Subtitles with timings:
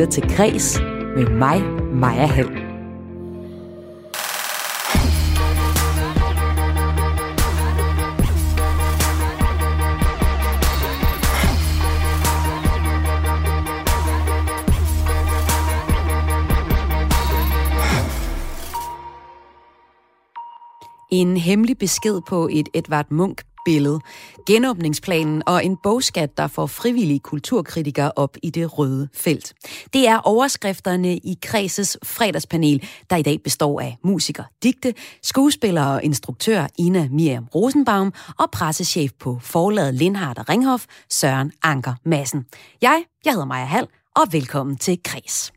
[0.00, 0.80] lytter til Græs
[1.16, 2.48] med mig, Maja Hall.
[21.12, 24.00] En hemmelig besked på et Edvard Munk billede,
[24.46, 29.54] genåbningsplanen og en bogskat, der får frivillige kulturkritikere op i det røde felt.
[29.92, 36.04] Det er overskrifterne i Kreses fredagspanel, der i dag består af musiker, digte, skuespiller og
[36.04, 42.46] instruktør Ina Miriam Rosenbaum og pressechef på forlaget Lindhardt og Ringhof, Søren Anker Madsen.
[42.82, 45.52] Jeg, jeg hedder Maja Hall, og velkommen til Kres.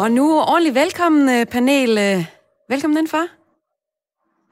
[0.00, 1.98] Og nu ordentligt velkommen, øh, panel.
[1.98, 2.24] Øh,
[2.68, 3.24] velkommen indenfor.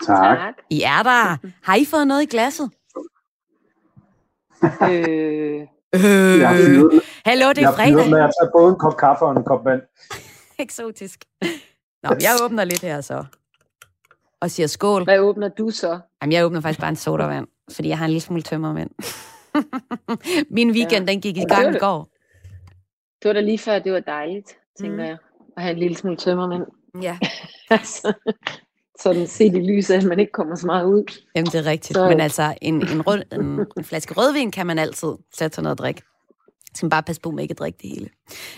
[0.07, 0.55] Tak.
[0.71, 1.49] I er der.
[1.63, 2.71] Har I fået noget i glasset?
[4.63, 5.61] øh.
[5.95, 6.39] Øh.
[6.41, 6.51] Jeg
[7.25, 8.11] Hallo, det er jeg fredag.
[8.11, 9.83] med at tage både en kop kaffe og en kop vand.
[10.65, 11.25] Eksotisk.
[12.03, 13.25] Nå, jeg åbner lidt her så.
[14.41, 15.05] Og siger skål.
[15.05, 16.01] Hvad åbner du så?
[16.23, 18.91] Jamen, jeg åbner faktisk bare en sodavand, fordi jeg har en lille smule tømmermænd.
[20.57, 21.13] Min weekend, ja.
[21.13, 22.09] den gik i gang i går.
[23.23, 25.09] Det var da lige før, det var dejligt, tænker mm.
[25.09, 25.17] jeg
[25.59, 26.63] at have en lille smule tømmermænd.
[27.03, 27.19] Ja.
[27.71, 28.13] altså,
[29.01, 31.05] sådan set i lyset at man ikke kommer så meget ud.
[31.35, 31.97] Jamen, det er rigtigt.
[31.97, 32.09] Så...
[32.09, 35.75] Men altså, en, en, rød, en, en flaske rødvin kan man altid sætte sig noget
[35.75, 36.03] at drikke.
[36.75, 38.09] Så man bare passe på med ikke at drikke det hele.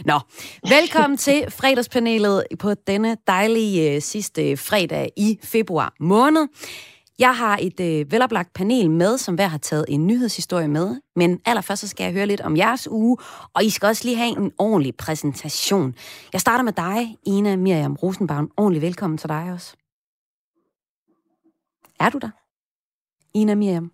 [0.05, 0.21] Nå,
[0.69, 6.48] velkommen til fredagspanelet på denne dejlige uh, sidste fredag i februar måned.
[7.21, 11.01] Jeg har et øh, veloplagt panel med, som hver har taget en nyhedshistorie med.
[11.17, 13.17] Men allerførst så skal jeg høre lidt om jeres uge,
[13.55, 15.95] og I skal også lige have en ordentlig præsentation.
[16.33, 18.50] Jeg starter med dig, Ina Miriam Rosenbaum.
[18.56, 19.77] Ordentlig velkommen til dig også.
[22.00, 22.31] Er du der?
[23.34, 23.93] Ina Miriam.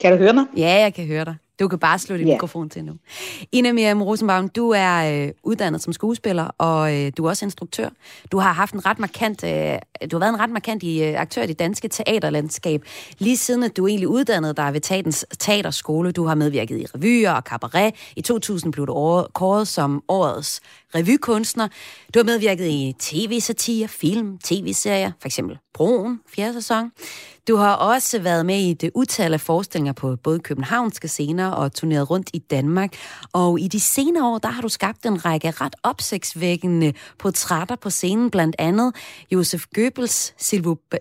[0.00, 0.46] Kan du høre mig?
[0.56, 1.36] Ja, jeg kan høre dig.
[1.60, 2.34] Du kan bare slå din yeah.
[2.34, 2.92] mikrofon til nu.
[3.52, 7.88] Ina Miriam Rosenbaum, du er øh, uddannet som skuespiller, og øh, du er også instruktør.
[8.32, 9.50] Du har haft en ret markant, øh,
[10.10, 12.84] du har været en ret markant i, øh, aktør i det danske teaterlandskab,
[13.18, 16.12] lige siden at du egentlig uddannede dig ved Tatens Teaterskole.
[16.12, 17.94] Du har medvirket i revyer og cabaret.
[18.16, 20.60] I 2000 blev du kåret som årets
[20.94, 21.68] revykunstner.
[22.14, 26.90] Du har medvirket i tv-satire, film, tv-serier, for eksempel Broen, fjerde sæson.
[27.50, 31.72] Du har også været med i det utal af forestillinger på både københavnske scener og
[31.72, 32.94] turneret rundt i Danmark.
[33.32, 37.90] Og i de senere år, der har du skabt en række ret opsigtsvækkende portrætter på
[37.90, 38.94] scenen, blandt andet
[39.32, 40.34] Josef Goebbels,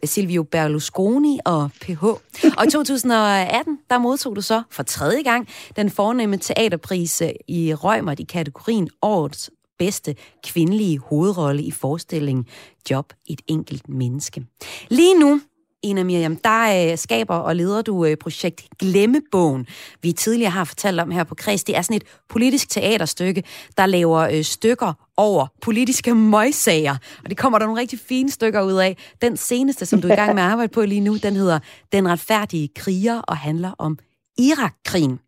[0.04, 2.04] Silvio Berlusconi og PH.
[2.04, 8.20] Og i 2018, der modtog du så for tredje gang den fornemme teaterpris i Rømert
[8.20, 9.50] i kategorien Årets
[9.80, 12.46] bedste kvindelige hovedrolle i forestillingen
[12.92, 14.46] Job et enkelt menneske.
[14.90, 15.42] Lige nu,
[15.84, 19.67] Ina Miriam, der øh, skaber og leder du øh, projekt Glemmebogen,
[20.01, 21.63] vi tidligere har fortalt om her på Kreds.
[21.63, 23.44] Det er sådan et politisk teaterstykke,
[23.78, 26.95] der laver øh, stykker over politiske møgssager.
[27.23, 28.97] Og det kommer der nogle rigtig fine stykker ud af.
[29.22, 31.59] Den seneste, som du er i gang med at arbejde på lige nu, den hedder
[31.91, 33.97] Den retfærdige kriger og handler om
[34.38, 35.19] Irakkrigen.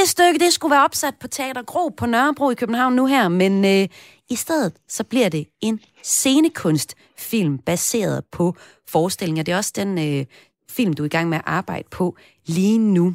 [0.00, 3.28] Det stykke, det skulle være opsat på Teater Gro på Nørrebro i København nu her,
[3.28, 3.88] men øh,
[4.30, 8.54] i stedet så bliver det en scenekunstfilm baseret på
[8.88, 9.42] forestillinger.
[9.42, 10.26] Det er også den øh,
[10.70, 12.16] film, du er i gang med at arbejde på
[12.46, 13.14] lige nu.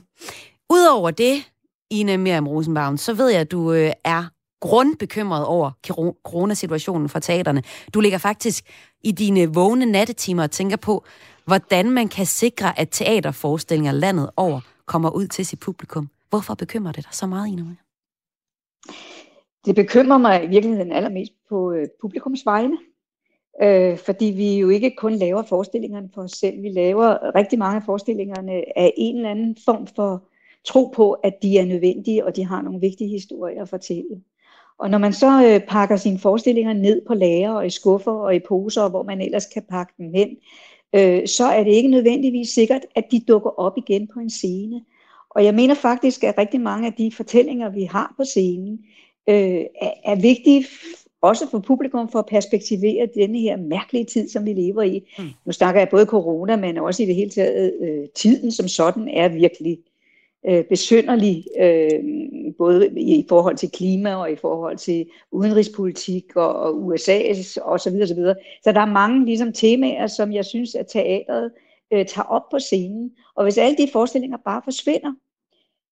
[0.69, 1.44] Udover det,
[1.90, 4.24] Ina Miriam Rosenbaum, så ved jeg, at du øh, er
[4.62, 5.72] grundbekymret over
[6.24, 7.63] coronasituationen for teaterne.
[7.94, 8.66] Du ligger faktisk
[9.03, 11.06] i dine vågne nattetimer og tænker på,
[11.45, 16.09] hvordan man kan sikre, at teaterforestillinger landet over kommer ud til sit publikum.
[16.35, 17.63] Hvorfor bekymrer det dig så meget, Ina?
[19.66, 22.78] Det bekymrer mig i virkeligheden allermest på øh, publikums vegne.
[23.62, 26.62] Øh, fordi vi jo ikke kun laver forestillingerne for os selv.
[26.62, 30.24] Vi laver rigtig mange af forestillingerne af en eller anden form for
[30.65, 34.21] tro på, at de er nødvendige, og de har nogle vigtige historier at fortælle.
[34.77, 38.36] Og når man så øh, pakker sine forestillinger ned på lager og i skuffer og
[38.36, 40.30] i poser, hvor man ellers kan pakke dem hen,
[40.95, 44.81] øh, så er det ikke nødvendigvis sikkert, at de dukker op igen på en scene.
[45.36, 48.80] Og jeg mener faktisk, at rigtig mange af de fortællinger, vi har på scenen,
[49.30, 50.66] øh, er, er vigtige
[51.22, 55.16] også for publikum for at perspektivere denne her mærkelige tid, som vi lever i.
[55.20, 55.26] Mm.
[55.46, 59.08] Nu snakker jeg både corona, men også i det hele taget øh, tiden som sådan
[59.08, 59.80] er virkelig
[60.48, 62.04] øh, besynderlig, øh,
[62.58, 67.90] både i forhold til klima og i forhold til udenrigspolitik og, og USA's og så
[67.90, 68.36] videre, så videre.
[68.64, 71.52] Så der er mange ligesom temaer, som jeg synes, at teateret
[71.94, 73.12] øh, tager op på scenen.
[73.36, 75.14] Og hvis alle de forestillinger bare forsvinder,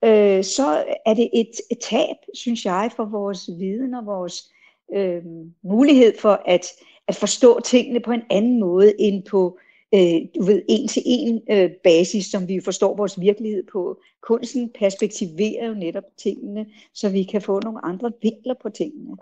[0.04, 4.54] øh, så er det et, et tab, synes jeg, for vores viden og vores
[4.96, 5.22] øh,
[5.64, 6.66] mulighed for at,
[7.08, 9.58] at forstå tingene på en anden måde end på
[9.96, 14.00] øh, du ved, en til en øh, basis, som vi forstår vores virkelighed på.
[14.22, 19.18] Kunsten perspektiverer jo netop tingene, så vi kan få nogle andre vinkler på tingene.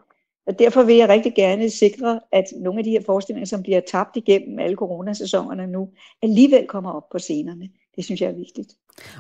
[0.48, 3.80] Og derfor vil jeg rigtig gerne sikre, at nogle af de her forestillinger, som bliver
[3.80, 5.90] tabt igennem alle coronasæsonerne nu,
[6.22, 7.70] alligevel kommer op på scenerne.
[7.96, 8.68] Det synes jeg er vigtigt.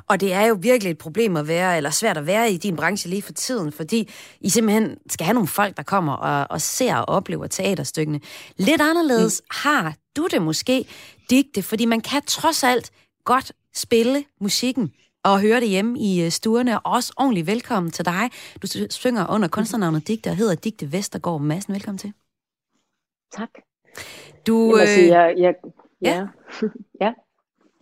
[0.07, 2.75] Og det er jo virkelig et problem at være, eller svært at være i din
[2.75, 4.09] branche lige for tiden, fordi
[4.41, 8.19] I simpelthen skal have nogle folk, der kommer og, og ser og oplever teaterstykkene.
[8.57, 9.47] Lidt anderledes mm.
[9.51, 10.85] har du det måske,
[11.29, 12.91] digte, fordi man kan trods alt
[13.25, 14.91] godt spille musikken
[15.24, 16.79] og høre det hjemme i øh, stuerne.
[16.79, 18.29] Og også ordentligt velkommen til dig.
[18.62, 21.74] Du synger under kunstnernavnet Digte og hedder Digte Vestergaard Madsen.
[21.74, 22.13] Velkommen til.
[23.31, 23.50] Tak.
[24.47, 25.53] Du, jeg, sige, jeg, jeg,
[26.01, 26.15] ja.
[26.15, 26.27] ja.
[27.06, 27.13] ja.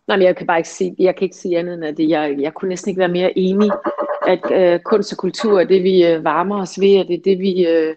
[0.09, 2.35] Nej, men jeg kan bare ikke sige, jeg kan ikke sige andet end, at jeg,
[2.39, 3.71] jeg kunne næsten ikke være mere enig,
[4.27, 7.21] at øh, kunst og kultur er det, vi øh, varmer os ved, og det er
[7.23, 7.95] det, vi øh,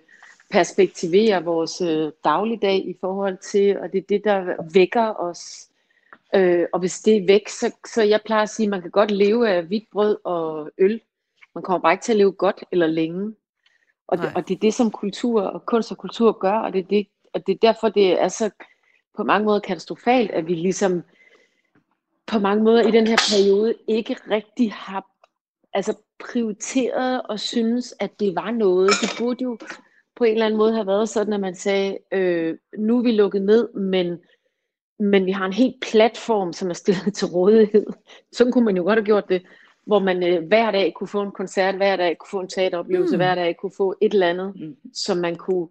[0.51, 5.69] perspektiverer vores øh, dagligdag i forhold til, og det er det, der vækker os.
[6.35, 8.91] Øh, og hvis det er væk, så, så jeg plejer at sige, at man kan
[8.91, 11.01] godt leve af hvidt brød og øl.
[11.55, 13.35] Man kommer bare ikke til at leve godt eller længe.
[14.09, 16.79] Og det, og det er det, som kultur og kunst og kultur gør, og det
[16.79, 18.51] er, det, og det er derfor, det er så
[19.17, 21.03] på mange måder katastrofalt, at vi ligesom
[22.27, 25.07] på mange måder i den her periode ikke rigtig har
[25.75, 28.91] altså prioriteret og synes, at det var noget.
[29.03, 29.59] Det burde jo
[30.17, 33.13] på en eller anden måde have været sådan, at man sagde, øh, nu er vi
[33.13, 34.19] lukket ned, men,
[34.99, 37.87] men vi har en helt platform, som er stillet til rådighed.
[38.33, 39.43] Sådan kunne man jo godt have gjort det,
[39.87, 43.17] hvor man øh, hver dag kunne få en koncert, hver dag kunne få en teateroplevelse,
[43.17, 43.19] mm.
[43.19, 44.77] hver dag kunne få et eller andet, mm.
[44.95, 45.69] som man kunne,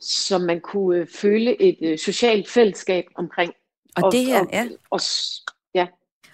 [0.00, 3.52] som man kunne øh, føle et øh, socialt fællesskab omkring.
[3.96, 4.68] Og, og det her, og, ja.
[4.90, 5.59] Og, ja.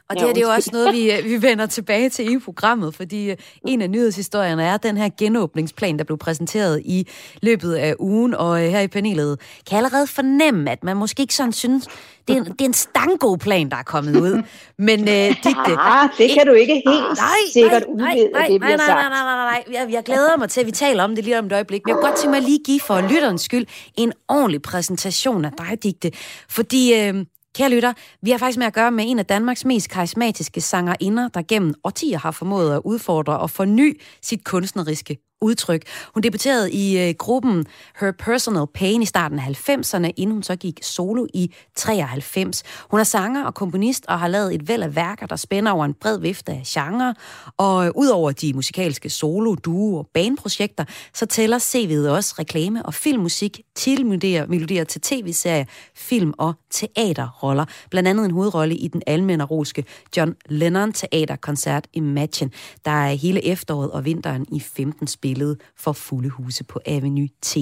[0.08, 2.38] Og det, ja, det er jo også noget, vi, øh, vi vender tilbage til i
[2.38, 3.37] programmet, fordi øh,
[3.67, 7.08] en af nyhedshistorierne er den her genåbningsplan, der blev præsenteret i
[7.43, 11.20] løbet af ugen, og øh, her i panelet kan jeg allerede fornemme, at man måske
[11.20, 11.88] ikke sådan synes,
[12.29, 14.43] det er en, det er en stanggod plan, der er kommet ud.
[14.79, 15.73] Men uh, Digte...
[15.79, 19.08] Ah, det kan du ikke helt nej, sikkert nej, nej, nej, det nej, nej, nej,
[19.08, 19.64] nej, nej, nej.
[19.73, 21.82] Jeg, jeg glæder mig til, at vi taler om det lige om et øjeblik.
[21.85, 25.50] Men jeg kunne godt tænke mig lige give for lytterens skyld en ordentlig præsentation af
[25.58, 26.11] dig, Digte.
[26.49, 27.17] Fordi uh,
[27.56, 27.93] Kære lytter,
[28.23, 31.75] vi har faktisk med at gøre med en af Danmarks mest karismatiske sangerinder, der gennem
[31.85, 35.82] årtier har formået at udfordre og forny sit kunstneriske udtryk.
[36.14, 37.66] Hun debuterede i øh, gruppen
[38.00, 42.62] Her Personal Pain i starten af 90'erne, inden hun så gik solo i 93.
[42.90, 45.84] Hun er sanger og komponist og har lavet et væld af værker, der spænder over
[45.84, 47.14] en bred vifte af genre.
[47.56, 50.84] Og øh, udover de musikalske solo, duo og baneprojekter,
[51.14, 57.64] så tæller CV'et også reklame og filmmusik til melodier til tv-serier, film og teaterroller.
[57.90, 59.84] Blandt andet en hovedrolle i den almenneroske
[60.16, 62.50] John Lennon teaterkoncert Imagine,
[62.84, 67.28] der er hele efteråret og vinteren i 15 spil spillet for fulde huse på Avenue
[67.43, 67.56] T.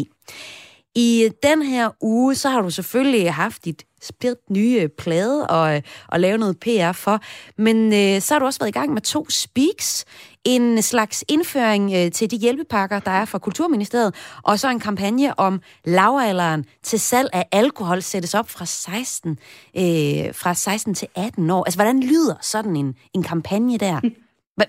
[0.95, 6.21] I den her uge, så har du selvfølgelig haft dit spilt nye plade og, og
[6.21, 7.21] lave noget PR for,
[7.63, 10.05] men øh, så har du også været i gang med to speaks,
[10.45, 15.39] en slags indføring øh, til de hjælpepakker, der er fra Kulturministeriet, og så en kampagne
[15.39, 19.31] om lavalderen til salg af alkohol sættes op fra 16,
[19.77, 21.65] øh, fra 16 til 18 år.
[21.65, 24.01] Altså, hvordan lyder sådan en, en kampagne der?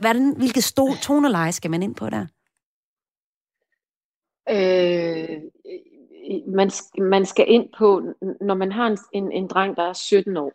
[0.01, 2.25] Hvordan, hvilket sto- toneleje skal man ind på der?
[4.49, 5.41] Øh,
[6.47, 8.01] man, man skal ind på,
[8.41, 10.53] når man har en, en, en dreng, der er 17 år,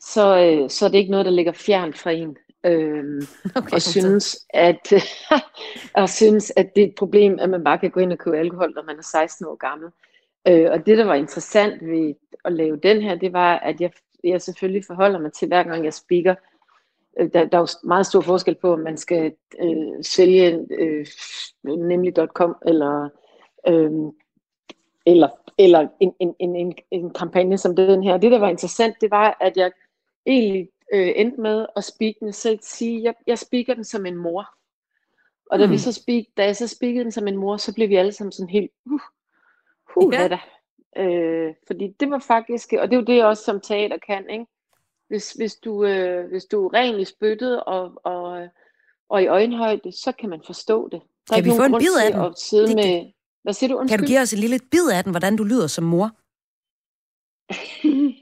[0.00, 2.36] så, øh, så er det ikke noget, der ligger fjern fra en.
[2.64, 3.22] Øh,
[3.56, 4.92] okay, og synes, at,
[5.94, 8.38] og synes, at det er et problem, at man bare kan gå ind og købe
[8.38, 9.90] alkohol, når man er 16 år gammel.
[10.48, 13.90] Øh, og det, der var interessant ved at lave den her, det var, at jeg,
[14.24, 16.34] jeg selvfølgelig forholder mig til, hver gang jeg speaker,
[17.18, 21.06] Øh, der, der er jo meget stor forskel på, om man skal øh, sælge øh,
[21.64, 23.08] nemlig.com eller,
[23.68, 23.90] øh,
[25.06, 25.28] eller,
[25.58, 28.16] eller en, en, en, en, en kampagne som den her.
[28.16, 29.72] Det, der var interessant, det var, at jeg
[30.26, 34.16] egentlig øh, endte med at speak den selv sige, jeg, jeg speaker den som en
[34.16, 34.48] mor.
[35.50, 35.72] Og da, mm.
[35.72, 38.12] vi så speak, da jeg så speakede den som en mor, så blev vi alle
[38.12, 39.00] sammen sådan helt, uh,
[39.96, 40.28] uh, ja.
[40.28, 40.38] hvad
[40.96, 44.46] Øh, fordi det var faktisk, og det er jo det også som teater kan, ikke?
[45.08, 48.48] Hvis, hvis, du, øh, hvis du er ren i spyttet og, og,
[49.08, 51.02] og i øjenhøjde, så kan man forstå det.
[51.28, 52.20] Der kan vi få en bid af den?
[52.20, 53.78] At sidde det, med, hvad siger du?
[53.78, 53.98] Undskyld?
[53.98, 56.10] Kan du give os en lille bid af den, hvordan du lyder som mor?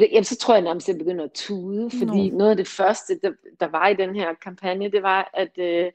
[0.00, 2.38] det, jamen, så tror jeg nærmest, at jeg begynder at tude, fordi no.
[2.38, 5.92] noget af det første, der, der var i den her kampagne, det var, at, øh,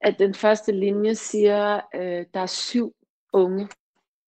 [0.00, 2.94] at den første linje siger, øh, der er syv
[3.32, 3.68] unge,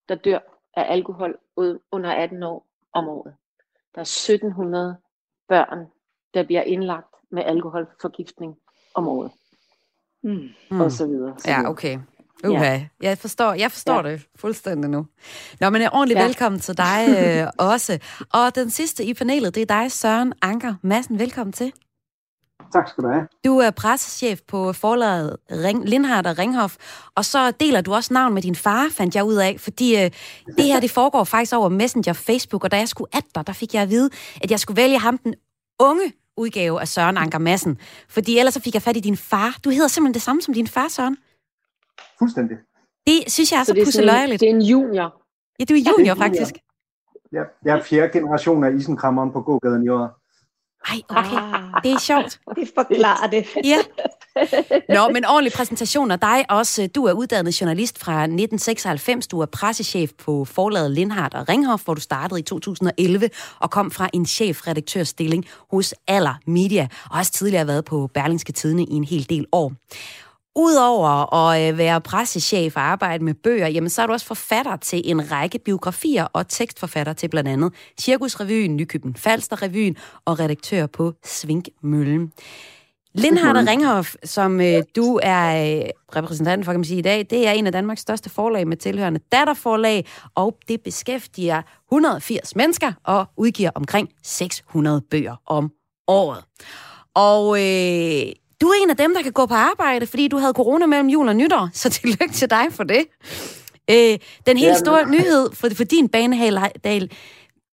[0.08, 0.38] der dør
[0.76, 1.38] af alkohol
[1.92, 3.34] under 18 år om året.
[3.94, 4.96] Der er 1700
[5.48, 5.86] børn,
[6.34, 8.58] der bliver indlagt med alkoholforgiftning
[8.94, 9.32] om året.
[10.24, 10.80] Mm.
[10.80, 11.34] Og så videre.
[11.38, 11.98] Så ja, okay.
[12.44, 12.86] Okay, ja.
[13.02, 14.12] jeg forstår, jeg forstår ja.
[14.12, 15.06] det fuldstændig nu.
[15.60, 16.24] Nå, men ordentligt ja.
[16.24, 17.98] velkommen til dig øh, også.
[18.32, 21.18] Og den sidste i panelet, det er dig, Søren Anker Madsen.
[21.18, 21.72] Velkommen til.
[22.72, 23.26] Tak skal du have.
[23.44, 26.76] Du er pressechef på forlaget Ring, Lindhardt og Ringhof,
[27.14, 30.10] og så deler du også navn med din far, fandt jeg ud af, fordi øh,
[30.56, 33.52] det her det foregår faktisk over Messenger Facebook, og da jeg skulle at dig, der
[33.52, 34.10] fik jeg at vide,
[34.42, 35.34] at jeg skulle vælge ham den
[35.80, 37.78] unge udgave af Søren Anker Madsen,
[38.08, 39.58] fordi ellers så fik jeg fat i din far.
[39.64, 41.16] Du hedder simpelthen det samme som din far, Søren.
[42.18, 42.56] Fuldstændig.
[43.06, 44.40] Det synes jeg er så, så pusseløjeligt.
[44.40, 45.22] Det er en junior.
[45.58, 46.54] Ja, du er junior, ja, er faktisk.
[47.32, 50.18] Ja, jeg er fjerde generation af isenkrammeren på gågaden i år.
[50.86, 51.36] Ej, okay.
[51.36, 51.82] Ah.
[51.84, 52.40] Det er sjovt.
[52.56, 53.46] Det forklarer det.
[53.64, 53.78] Ja.
[54.94, 56.88] Nå, men ordentlig præsentation af dig også.
[56.94, 59.26] Du er uddannet journalist fra 1996.
[59.26, 63.90] Du er pressechef på forlaget Lindhardt og Ringhof, hvor du startede i 2011 og kom
[63.90, 69.04] fra en chefredaktørstilling hos Aller Media, og også tidligere været på Berlingske Tidene i en
[69.04, 69.72] hel del år.
[70.58, 74.76] Udover at øh, være pressechef og arbejde med bøger, jamen så er du også forfatter
[74.76, 80.86] til en række biografier og tekstforfatter til blandt andet Cirkusrevyen, Nykøben Falster Revyen og redaktør
[80.86, 82.32] på Svinkmøllen.
[83.14, 85.84] Lindhardt og Ringhof, som øh, du er øh,
[86.16, 88.76] repræsentant for, kan man sige i dag, det er en af Danmarks største forlag med
[88.76, 91.62] tilhørende datterforlag, og det beskæftiger
[91.92, 95.70] 180 mennesker og udgiver omkring 600 bøger om
[96.08, 96.44] året.
[97.14, 100.52] Og øh, du er en af dem, der kan gå på arbejde, fordi du havde
[100.52, 103.04] corona mellem jul og nytår, så tillykke til dig for det.
[103.90, 107.12] Øh, den helt store nyhed for, for din banehalvdel,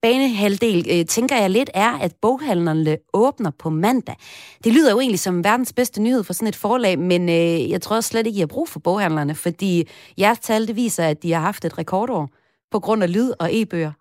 [0.02, 4.16] banehalvdel øh, tænker jeg lidt, er, at boghandlerne åbner på mandag.
[4.64, 7.82] Det lyder jo egentlig som verdens bedste nyhed for sådan et forlag, men øh, jeg
[7.82, 11.34] tror slet ikke, I har brug for boghandlerne, fordi jeres tal det viser, at de
[11.34, 12.30] har haft et rekordår
[12.72, 13.92] på grund af lyd og e-bøger.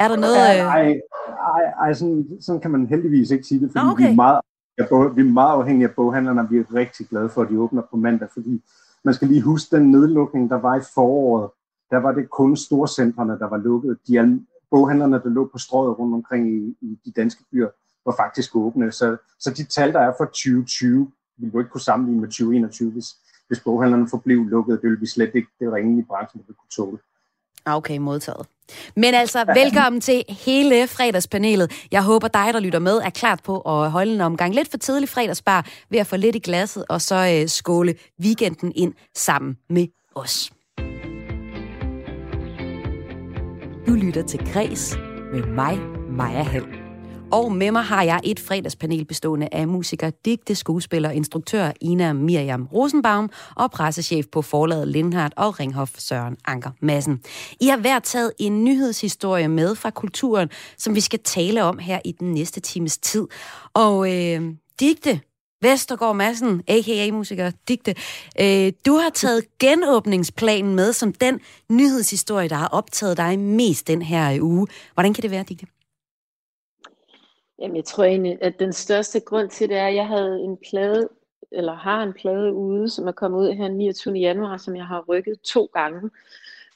[0.00, 0.36] Er der noget...
[0.36, 0.56] Øh...
[0.56, 0.82] Ej,
[1.54, 4.04] ej, ej sådan, sådan kan man heldigvis ikke sige det, fordi okay.
[4.04, 4.40] vi er meget
[4.78, 7.60] Ja, vi er meget afhængige af boghandlerne, og vi er rigtig glade for, at de
[7.60, 8.62] åbner på mandag, fordi
[9.04, 11.50] man skal lige huske den nedlukning, der var i foråret.
[11.90, 13.98] Der var det kun storcentrene, der var lukket.
[14.08, 17.68] De boghandlerne, der lå på strøget rundt omkring i, i de danske byer,
[18.06, 18.92] var faktisk åbne.
[18.92, 22.90] Så, så de tal, der er for 2020, vi du ikke kunne sammenligne med 2021,
[22.90, 23.06] hvis,
[23.48, 24.82] hvis boghandlerne forblev lukket.
[24.82, 26.98] Det ville vi slet ikke det ringe i branchen, der kunne tåle.
[27.66, 28.46] Okay, modtaget.
[28.96, 31.72] Men altså, velkommen til hele fredagspanelet.
[31.90, 34.78] Jeg håber dig, der lytter med, er klart på at holde en omgang lidt for
[34.78, 39.56] tidlig fredagsbar ved at få lidt i glasset, og så øh, skåle weekenden ind sammen
[39.70, 40.50] med os.
[43.86, 44.96] Du lytter til Græs
[45.32, 45.78] med mig,
[46.10, 46.81] Maja Hall.
[47.32, 52.68] Og med mig har jeg et fredagspanel bestående af musiker, digte, skuespiller, instruktør Ina Miriam
[52.72, 57.20] Rosenbaum og pressechef på forlaget Lindhardt og Ringhof Søren Anker Madsen.
[57.60, 62.00] I har hver taget en nyhedshistorie med fra kulturen, som vi skal tale om her
[62.04, 63.26] i den næste times tid.
[63.74, 65.20] Og øh, digte,
[65.62, 67.10] Vestergaard Madsen, a.k.a.
[67.12, 67.94] musiker Digte.
[68.40, 74.02] Øh, du har taget genåbningsplanen med som den nyhedshistorie, der har optaget dig mest den
[74.02, 74.66] her uge.
[74.94, 75.66] Hvordan kan det være, Digte?
[77.62, 80.58] Jamen, jeg tror egentlig, at den største grund til det er, at jeg havde en
[80.68, 81.08] plade,
[81.52, 84.14] eller har en plade ude, som er kommet ud her 29.
[84.14, 86.10] januar, som jeg har rykket to gange.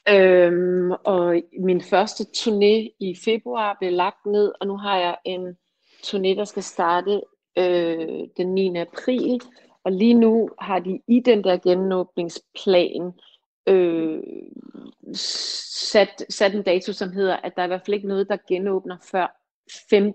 [0.09, 5.57] Øhm, og min første turné i februar blev lagt ned, og nu har jeg en
[6.02, 7.21] turné, der skal starte
[7.59, 8.76] øh, den 9.
[8.76, 9.40] april.
[9.85, 13.12] Og lige nu har de i den der genåbningsplan
[13.66, 14.23] øh,
[15.14, 18.37] sat, sat en dato, som hedder, at der er i hvert fald ikke noget, der
[18.49, 19.40] genåbner før
[19.90, 20.12] 5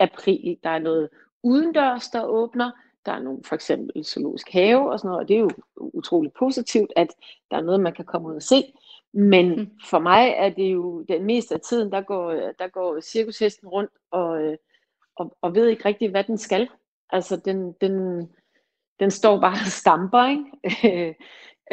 [0.00, 0.58] april.
[0.62, 1.08] Der er noget
[1.42, 2.70] udendørs, der åbner.
[3.06, 6.34] Der er nogle, for eksempel zoologisk have og sådan noget, og det er jo utroligt
[6.34, 7.08] positivt, at
[7.50, 8.72] der er noget, man kan komme ud og se.
[9.12, 9.70] Men mm.
[9.84, 13.90] for mig er det jo den meste af tiden, der går, der går cirkushesten rundt
[14.10, 14.56] og,
[15.16, 16.68] og, og ved ikke rigtig, hvad den skal.
[17.10, 18.28] Altså, den, den,
[19.00, 21.16] den står bare og stamper, ikke?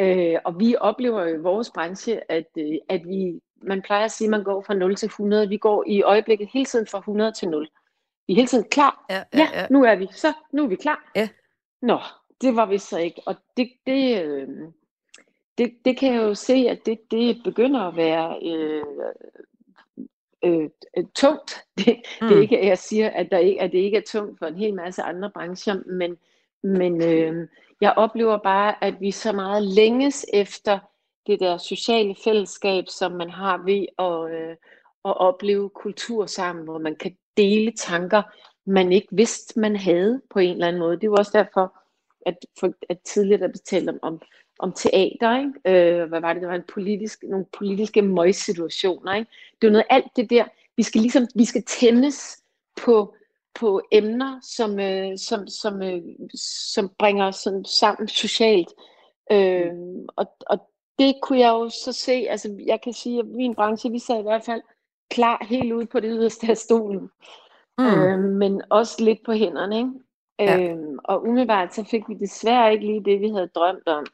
[0.00, 4.26] øh, og vi oplever i vores branche, at, øh, at vi, man plejer at sige,
[4.26, 5.48] at man går fra 0 til 100.
[5.48, 7.68] Vi går i øjeblikket hele tiden fra 100 til 0.
[8.28, 9.04] Vi er hele tiden klar.
[9.10, 9.60] Ja, ja, ja.
[9.60, 10.08] ja nu er vi.
[10.12, 11.10] Så, nu er vi klar.
[11.16, 11.28] Ja.
[11.82, 11.98] Nå,
[12.40, 13.22] det var vi så ikke.
[13.26, 14.48] Og det, det, øh,
[15.58, 18.84] det, det kan jeg jo se, at det, det begynder at være øh,
[20.44, 21.64] øh, øh tungt.
[21.78, 22.28] Det, mm.
[22.28, 24.46] det er ikke, at jeg siger, at, der ikke, at det ikke er tungt for
[24.46, 26.16] en hel masse andre brancher, men,
[26.62, 27.48] men øh,
[27.80, 30.78] jeg oplever bare, at vi så meget længes efter
[31.26, 34.56] det der sociale fællesskab, som man har ved at, øh,
[35.04, 38.22] at opleve kultur sammen, hvor man kan dele tanker,
[38.66, 41.00] man ikke vidste, man havde på en eller anden måde.
[41.00, 41.78] Det var også derfor,
[42.26, 44.20] at, for, at tidligere der blev talt om, om,
[44.58, 46.00] om teater, ikke?
[46.00, 49.30] Øh, hvad var det, der var en politisk, nogle politiske møgssituationer, ikke?
[49.60, 50.44] Det var noget alt det der,
[50.76, 52.42] vi skal ligesom, vi skal tændes
[52.76, 53.14] på,
[53.54, 56.02] på emner, som, øh, som, som, øh,
[56.34, 58.68] som bringer sådan sammen socialt.
[59.32, 59.72] Øh,
[60.16, 60.58] og, og
[60.98, 64.18] det kunne jeg jo så se, altså jeg kan sige, at min branche, vi sad
[64.18, 64.62] i hvert fald
[65.10, 67.10] klar helt ude på det yderste af stolen.
[67.78, 67.86] Mm.
[67.86, 69.90] Øh, men også lidt på hænderne, ikke?
[70.38, 70.60] Ja.
[70.60, 74.06] Øh, og umiddelbart så fik vi desværre ikke lige det, vi havde drømt om.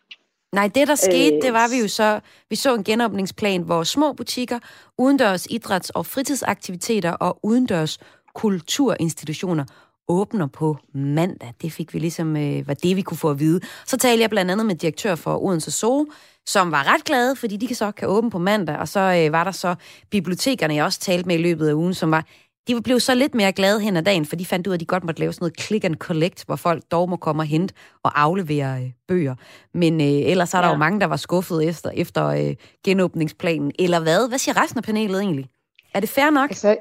[0.52, 2.20] Nej, det der skete, øh, det var vi jo så,
[2.50, 4.58] vi så en genåbningsplan, hvor små butikker,
[4.98, 7.98] udendørs idræts- og fritidsaktiviteter og udendørs
[8.34, 9.64] kulturinstitutioner
[10.08, 11.54] åbner på mandag.
[11.62, 13.60] Det fik vi ligesom, øh, var det vi kunne få at vide.
[13.86, 16.06] Så talte jeg blandt andet med direktør for Odense Zoo,
[16.46, 19.44] som var ret glade, fordi de så kan åbne på mandag, og så øh, var
[19.44, 19.74] der så
[20.10, 22.24] bibliotekerne, jeg også talte med i løbet af ugen, som var
[22.68, 24.80] de blev så lidt mere glade hen ad dagen, for de fandt ud af, at
[24.80, 27.46] de godt måtte lave sådan noget click and collect, hvor folk dog må komme og
[27.46, 29.34] hente og aflevere øh, bøger.
[29.74, 30.72] Men øh, ellers er der ja.
[30.72, 33.72] jo mange, der var skuffet efter, efter øh, genåbningsplanen.
[33.78, 34.28] Eller hvad?
[34.28, 35.48] Hvad siger resten af panelet egentlig?
[35.94, 36.50] Er det fair nok?
[36.50, 36.76] Altså,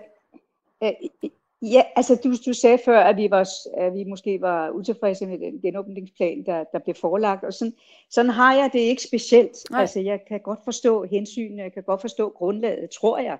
[0.83, 0.89] øh,
[1.71, 5.39] ja, altså du, du sagde før, at vi, var, at vi måske var utilfredse med
[5.39, 7.43] den genåbningsplan, der, der blev forelagt.
[7.43, 7.73] Og sådan,
[8.09, 9.57] sådan har jeg det ikke specielt.
[9.71, 9.81] Nej.
[9.81, 13.37] Altså jeg kan godt forstå hensyn, jeg kan godt forstå grundlaget, tror jeg.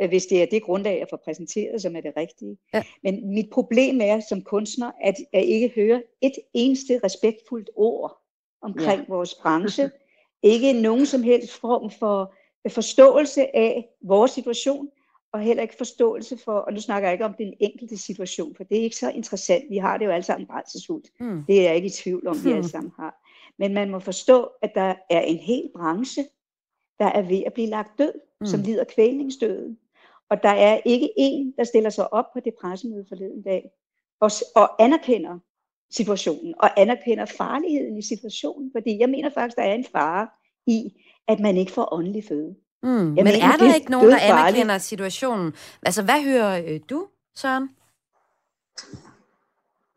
[0.00, 2.58] Øh, hvis det er det grundlag, jeg får præsenteret, som er det rigtige.
[2.74, 2.82] Ja.
[3.02, 8.20] Men mit problem er som kunstner, at jeg ikke hører et eneste respektfuldt ord
[8.62, 9.06] omkring ja.
[9.08, 9.90] vores branche.
[10.42, 12.34] ikke nogen som helst form for
[12.68, 14.88] forståelse af vores situation,
[15.34, 18.64] og heller ikke forståelse for, og nu snakker jeg ikke om den enkelte situation, for
[18.64, 19.64] det er ikke så interessant.
[19.70, 21.10] Vi har det jo alle sammen brændselshult.
[21.20, 21.44] Mm.
[21.46, 22.56] Det er jeg ikke i tvivl om, vi mm.
[22.56, 23.22] alle sammen har.
[23.58, 26.24] Men man må forstå, at der er en hel branche,
[26.98, 28.46] der er ved at blive lagt død, mm.
[28.46, 29.78] som lider kvælningsdøden.
[30.30, 33.70] Og der er ikke en, der stiller sig op på det pressemøde forleden dag
[34.20, 35.38] og, og anerkender
[35.90, 38.70] situationen, og anerkender farligheden i situationen.
[38.72, 40.28] Fordi jeg mener faktisk, der er en fare
[40.66, 42.54] i, at man ikke får åndelig føde.
[42.84, 45.52] Mm, men mener, er der ikke nogen, der anerkender situationen?
[45.82, 47.68] Altså, hvad hører øh, du, Søren?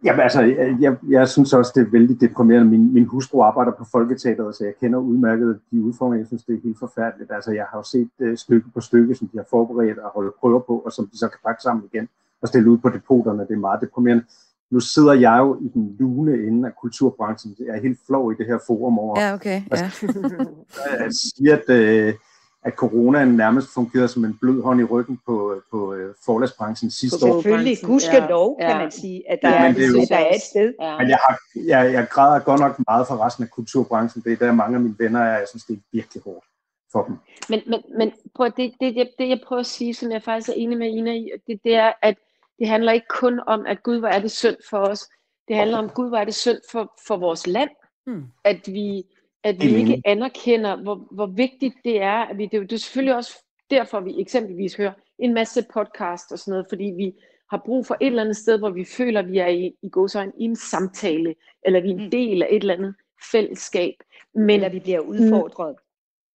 [0.04, 0.42] Jamen altså,
[0.80, 2.70] jeg, jeg synes også, det er vældig deprimerende.
[2.72, 6.22] Min, min hustru arbejder på Folketeateret, så jeg kender udmærket de udfordringer.
[6.24, 7.32] Jeg synes, det er helt forfærdeligt.
[7.32, 10.36] Altså, jeg har jo set uh, stykke på stykke, som de har forberedt og holdt
[10.40, 12.10] prøver på, og som de så kan pakke sammen igen
[12.42, 13.40] og stille ud på depoterne.
[13.40, 14.24] Det er meget deprimerende.
[14.72, 17.56] Nu sidder jeg jo i den lune ende af kulturbranchen.
[17.60, 19.22] Jeg er helt flov i det her forum over.
[19.22, 19.62] Ja, okay.
[19.72, 19.78] Ja.
[21.04, 22.20] jeg siger, at uh,
[22.68, 27.26] at coronaen nærmest fungerede som en blød hånd i ryggen på, på uh, forlagsbranchen sidste
[27.26, 27.42] år.
[27.42, 28.68] Selvfølgelig, gudske lov, ja.
[28.68, 30.74] kan man sige, at der, ja, er, det er, jo, der er et sted.
[30.82, 30.98] Ja.
[30.98, 34.24] Men jeg, har, jeg, jeg græder godt nok meget for resten af kulturbranchen.
[34.24, 36.46] Det er der mange af mine venner er, jeg synes, det er virkelig hårdt
[36.92, 37.16] for dem.
[37.50, 40.50] Men, men, men prøv, det, det, det, det, jeg prøver at sige, som jeg faktisk
[40.50, 42.16] er enig med Ina i, det, det er, at
[42.60, 45.10] det handler ikke kun om, at Gud, hvor er det synd for os.
[45.48, 47.70] Det handler om, Gud, hvor er det synd for, for vores land.
[48.06, 48.24] Hmm.
[48.44, 49.04] At vi
[49.44, 52.26] at vi ikke anerkender, hvor, hvor vigtigt det er.
[52.26, 55.66] At vi, det, er jo, det er selvfølgelig også derfor, vi eksempelvis hører en masse
[55.74, 57.14] podcast og sådan noget, fordi vi
[57.50, 59.90] har brug for et eller andet sted, hvor vi føler, at vi er i, i
[59.90, 62.12] gåsøjne i en samtale, eller vi er en mm.
[62.12, 62.96] del af et eller andet
[63.32, 63.94] fællesskab.
[64.36, 65.76] Men, eller vi bliver udfordret.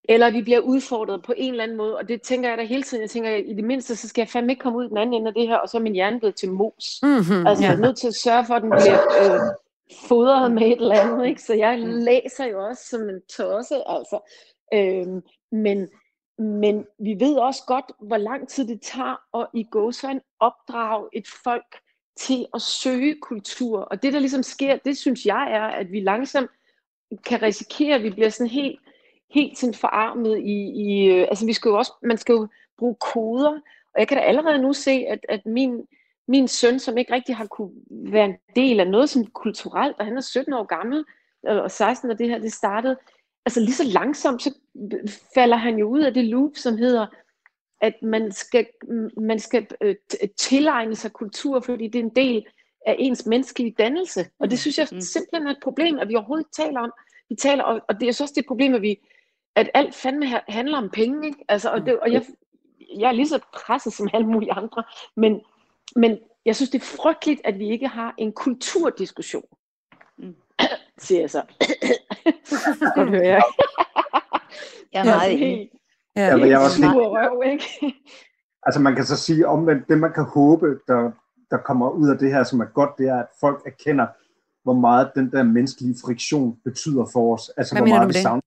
[0.09, 2.83] Eller vi bliver udfordret på en eller anden måde, og det tænker jeg da hele
[2.83, 3.03] tiden.
[3.03, 5.15] Jeg tænker, at i det mindste, så skal jeg fandme ikke komme ud den anden
[5.15, 7.01] ende af det her, og så er min hjerne blevet til mos.
[7.03, 9.41] Mm-hmm, altså, jeg er nødt til at sørge for, at den bliver øh,
[10.09, 11.43] fodret med et eller andet, ikke?
[11.43, 11.85] så jeg mm.
[11.85, 14.21] læser jo også som en tosse, altså.
[14.75, 15.89] Øhm, men,
[16.39, 19.67] men vi ved også godt, hvor lang tid det tager at i
[20.11, 21.77] en opdrage et folk
[22.17, 23.79] til at søge kultur.
[23.79, 26.51] Og det, der ligesom sker, det synes jeg er, at vi langsomt
[27.25, 28.81] kan risikere, at vi bliver sådan helt,
[29.35, 32.95] helt sådan forarmet i, i øh, altså vi skal jo også, man skal jo bruge
[32.95, 33.53] koder,
[33.95, 35.87] og jeg kan da allerede nu se, at, at min,
[36.29, 40.05] min søn, som ikke rigtig har kunne være en del af noget som kulturelt, og
[40.05, 41.05] han er 17 år gammel,
[41.47, 42.97] og 16, og det her det startede,
[43.47, 44.55] altså lige så langsomt, så
[45.35, 47.07] falder han jo ud af det loop, som hedder,
[47.81, 48.67] at man skal,
[49.17, 49.95] man skal øh,
[50.39, 52.47] tilegne sig kultur, fordi det er en del
[52.87, 54.27] af ens menneskelige dannelse.
[54.39, 55.01] Og det synes jeg mm.
[55.01, 56.93] simpelthen er et problem, at vi overhovedet ikke taler om.
[57.29, 58.99] Vi taler, og, og det er så også det problem, at vi
[59.57, 61.27] at alt fandme handler om penge.
[61.27, 61.45] Ikke?
[61.49, 62.23] Altså, og, det, og jeg,
[62.99, 64.85] jeg er lige så presset som alle mulige andre,
[65.17, 65.41] men
[65.97, 69.45] men jeg synes, det er frygteligt, at vi ikke har en kulturdiskussion.
[70.19, 70.35] Mm.
[70.99, 71.43] Siger jeg så.
[72.97, 73.43] Godt hører jeg.
[74.93, 75.71] jeg er meget enig.
[76.17, 77.95] Ja, ja, jeg også røv, ikke?
[78.63, 81.11] altså man kan så sige omvendt, det man kan håbe, der,
[81.51, 84.07] der kommer ud af det her, som er godt, det er, at folk erkender,
[84.63, 87.51] hvor meget den der menneskelige friktion betyder for os.
[87.57, 88.43] Altså Hvad hvor meget vi savner.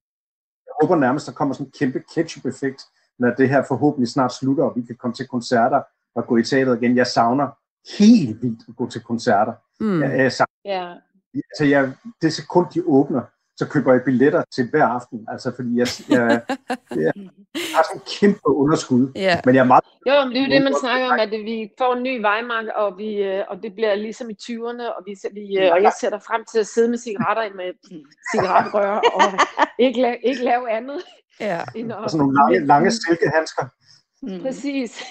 [0.65, 2.82] Jeg håber nærmest, der kommer sådan en kæmpe ketchup-effekt,
[3.19, 5.82] når det her forhåbentlig snart slutter, og vi kan komme til koncerter,
[6.15, 6.97] at gå i teateret igen.
[6.97, 7.47] Jeg savner
[7.99, 9.54] helt vildt at gå til koncerter.
[9.80, 10.01] Mm.
[10.01, 10.95] Jeg, jeg savner, yeah.
[11.36, 13.21] altså jeg, det sekund, de åbner,
[13.58, 15.28] så køber jeg billetter til hver aften.
[15.32, 16.41] Altså, fordi jeg, jeg,
[17.06, 17.12] jeg
[17.75, 19.12] har sådan en kæmpe underskud.
[19.17, 19.38] Yeah.
[19.45, 19.84] Men jeg er meget...
[20.10, 22.65] Jo, men det er jo det, man snakker om, at vi får en ny vejmark,
[22.75, 25.93] og, vi, øh, og det bliver ligesom i 20'erne, og, vi, vi, øh, og jeg
[26.01, 27.69] sætter frem til at sidde med cigaretter med
[28.32, 29.23] cigaretrør, og
[29.86, 30.99] ikke, la, ikke lave andet.
[31.39, 31.62] Ja.
[31.75, 33.65] End at, og sådan nogle lange, lange silkehandsker.
[34.26, 34.42] Mm.
[34.42, 35.04] Præcis.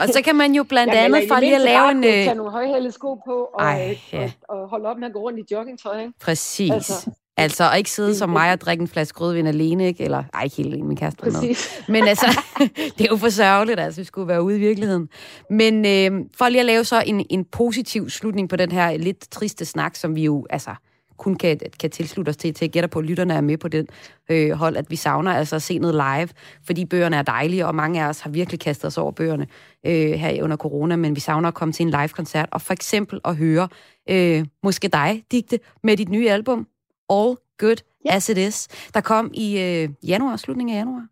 [0.00, 2.02] og så kan man jo blandt andet for lige at lave en...
[2.02, 4.32] Tage øh, nogle højhælede sko på, og, Ej, ja.
[4.48, 6.00] og, og holde op med at gå rundt i joggingtøj.
[6.00, 6.12] Ikke?
[6.20, 6.70] Præcis.
[6.70, 7.10] Altså.
[7.36, 10.04] Altså, og ikke sidde som mig og drikke en flaske rødvin alene, ikke?
[10.04, 11.82] Eller, ej, ikke helt alene, min kæreste Præcis.
[11.88, 12.40] Men altså,
[12.98, 15.08] det er jo for sørgeligt, altså, vi skulle være ude i virkeligheden.
[15.50, 19.30] Men øh, for lige at lave så en, en positiv slutning på den her lidt
[19.30, 20.74] triste snak, som vi jo, altså,
[21.16, 23.68] kun kan, kan tilslutte os til, til at gætte på, at lytterne er med på
[23.68, 23.86] den
[24.30, 26.28] øh, hold, at vi savner altså at se noget live,
[26.66, 29.46] fordi bøgerne er dejlige, og mange af os har virkelig kastet os over bøgerne
[29.86, 33.20] øh, her under corona, men vi savner at komme til en live-koncert, og for eksempel
[33.24, 33.68] at høre
[34.10, 36.66] øh, måske dig, Digte, med dit nye album,
[37.10, 38.16] All Good yeah.
[38.16, 41.06] As It Is, der kom i øh, januar, slutningen af januar.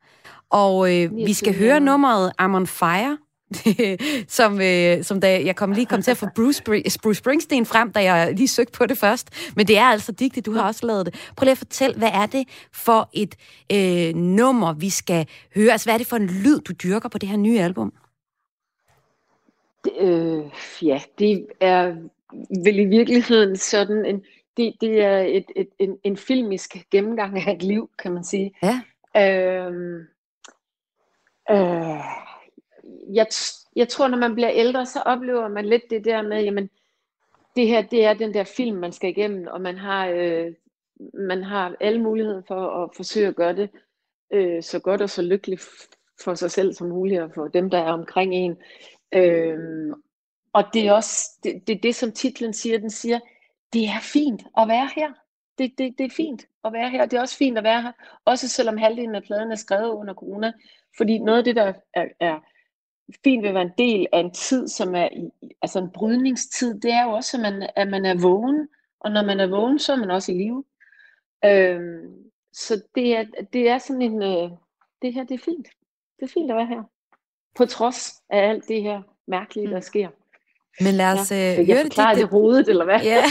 [0.50, 3.18] Og øh, vi skal høre nummeret I'm On Fire,
[4.38, 6.62] som, øh, som da jeg kom lige kom til at få Bruce,
[7.02, 9.52] Bruce Springsteen frem, da jeg lige søgte på det først.
[9.56, 11.32] Men det er altså digte, du har også lavet det.
[11.36, 13.34] Prøv lige at fortælle, hvad er det for et
[13.72, 15.72] øh, nummer, vi skal høre?
[15.72, 17.92] Altså, hvad er det for en lyd, du dyrker på det her nye album?
[19.84, 20.44] Det, øh,
[20.82, 21.94] ja, det er
[22.64, 24.22] vel i virkeligheden sådan en...
[24.56, 28.52] Det, det er et, et, en, en filmisk gennemgang af et liv, kan man sige.
[28.62, 28.80] Ja.
[29.16, 30.06] Øh,
[31.50, 32.00] øh,
[33.12, 33.26] jeg,
[33.76, 36.70] jeg tror, når man bliver ældre, så oplever man lidt det der med, jamen,
[37.56, 40.52] det her, det er den der film, man skal igennem, og man har, øh,
[41.14, 43.70] man har alle muligheder for at forsøge at gøre det
[44.32, 45.68] øh, så godt og så lykkeligt
[46.24, 48.56] for sig selv som muligt, og for dem, der er omkring en.
[49.14, 49.58] Øh,
[50.52, 52.78] og det er også det, det, det, som titlen siger.
[52.78, 53.20] Den siger,
[53.72, 55.12] det er fint at være her.
[55.58, 57.06] Det, det, det er fint at være her.
[57.06, 57.92] Det er også fint at være her.
[58.24, 60.52] Også selvom halvdelen af pladen er skrevet under corona.
[60.96, 62.38] Fordi noget af det, der er, er
[63.24, 65.08] fint ved at være en del af en tid, som er
[65.62, 68.68] altså en brydningstid, det er jo også, at man, at man er vågen,
[69.00, 70.64] og når man er vågen, så er man også i live.
[71.44, 74.50] Øhm, så det er, det er sådan en, øh,
[75.02, 75.68] det her, det er fint.
[76.20, 76.82] Det er fint at være her.
[77.56, 79.82] På trods af alt det her mærkelige, der mm.
[79.82, 80.08] sker.
[80.80, 81.50] Men lad os ja.
[81.50, 81.98] øh, høre jeg det.
[81.98, 83.00] Jeg det hovedet, eller hvad?
[83.02, 83.24] Ja.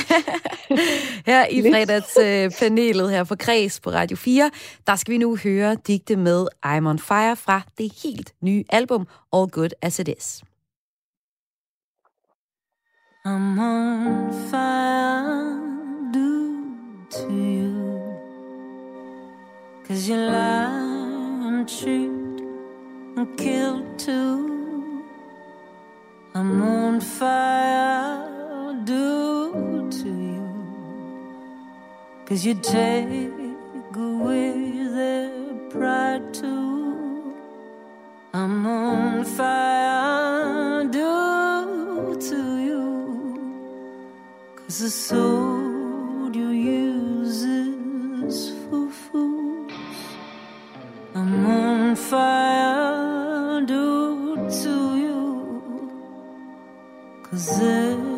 [1.32, 4.52] her i fredagspanelet øh, her for Kreds på Radio 4,
[4.88, 9.08] der skal vi nu høre digte med I'm on Fire fra det helt nye album
[9.34, 10.44] All Good As It Is.
[13.26, 15.60] I'm on fire
[16.14, 18.02] due to you
[19.88, 22.42] Cause you lie and cheat
[23.18, 24.61] and kill too
[26.34, 30.50] I'm on fire due to you.
[32.26, 33.34] Cause you take
[33.94, 35.30] away their
[35.70, 37.36] pride too.
[38.34, 42.88] I'm on fire due to you.
[44.56, 49.74] Cause the soul you use is for fools.
[51.14, 52.41] I'm on fire
[57.42, 58.11] Cause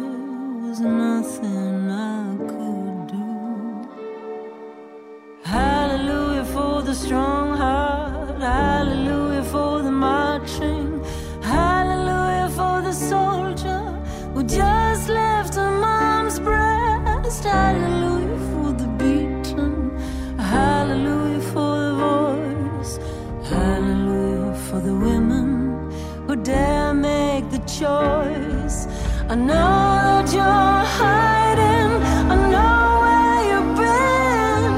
[29.30, 31.92] I know that you're hiding.
[32.30, 34.74] I know where you've been.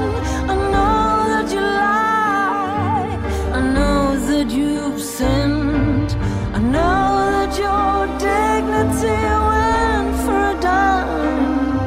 [0.50, 1.04] I know
[1.34, 3.10] that you lie.
[3.58, 6.12] I know that you've sinned.
[6.54, 7.06] I know
[7.36, 11.80] that your dignity went for a dime.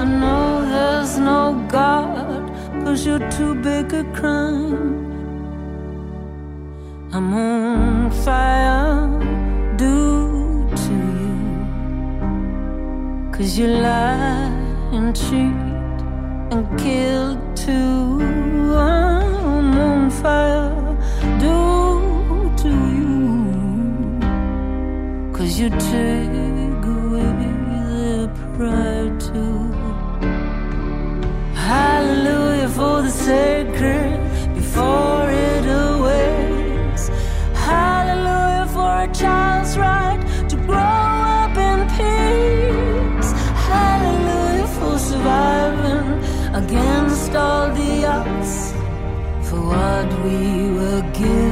[0.00, 2.50] I know there's no God,
[2.84, 5.12] cause you're too big a crime.
[7.12, 9.43] I'm on fire.
[13.36, 14.48] Cause you lie
[14.92, 15.58] and cheat
[16.54, 18.76] and kill too.
[18.76, 20.96] I'm fire,
[21.40, 21.56] do
[22.62, 22.70] to
[23.00, 24.20] you.
[25.32, 26.33] Cause you take
[51.14, 51.43] give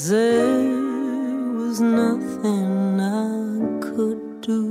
[0.00, 4.62] Cause there was nothing I could do.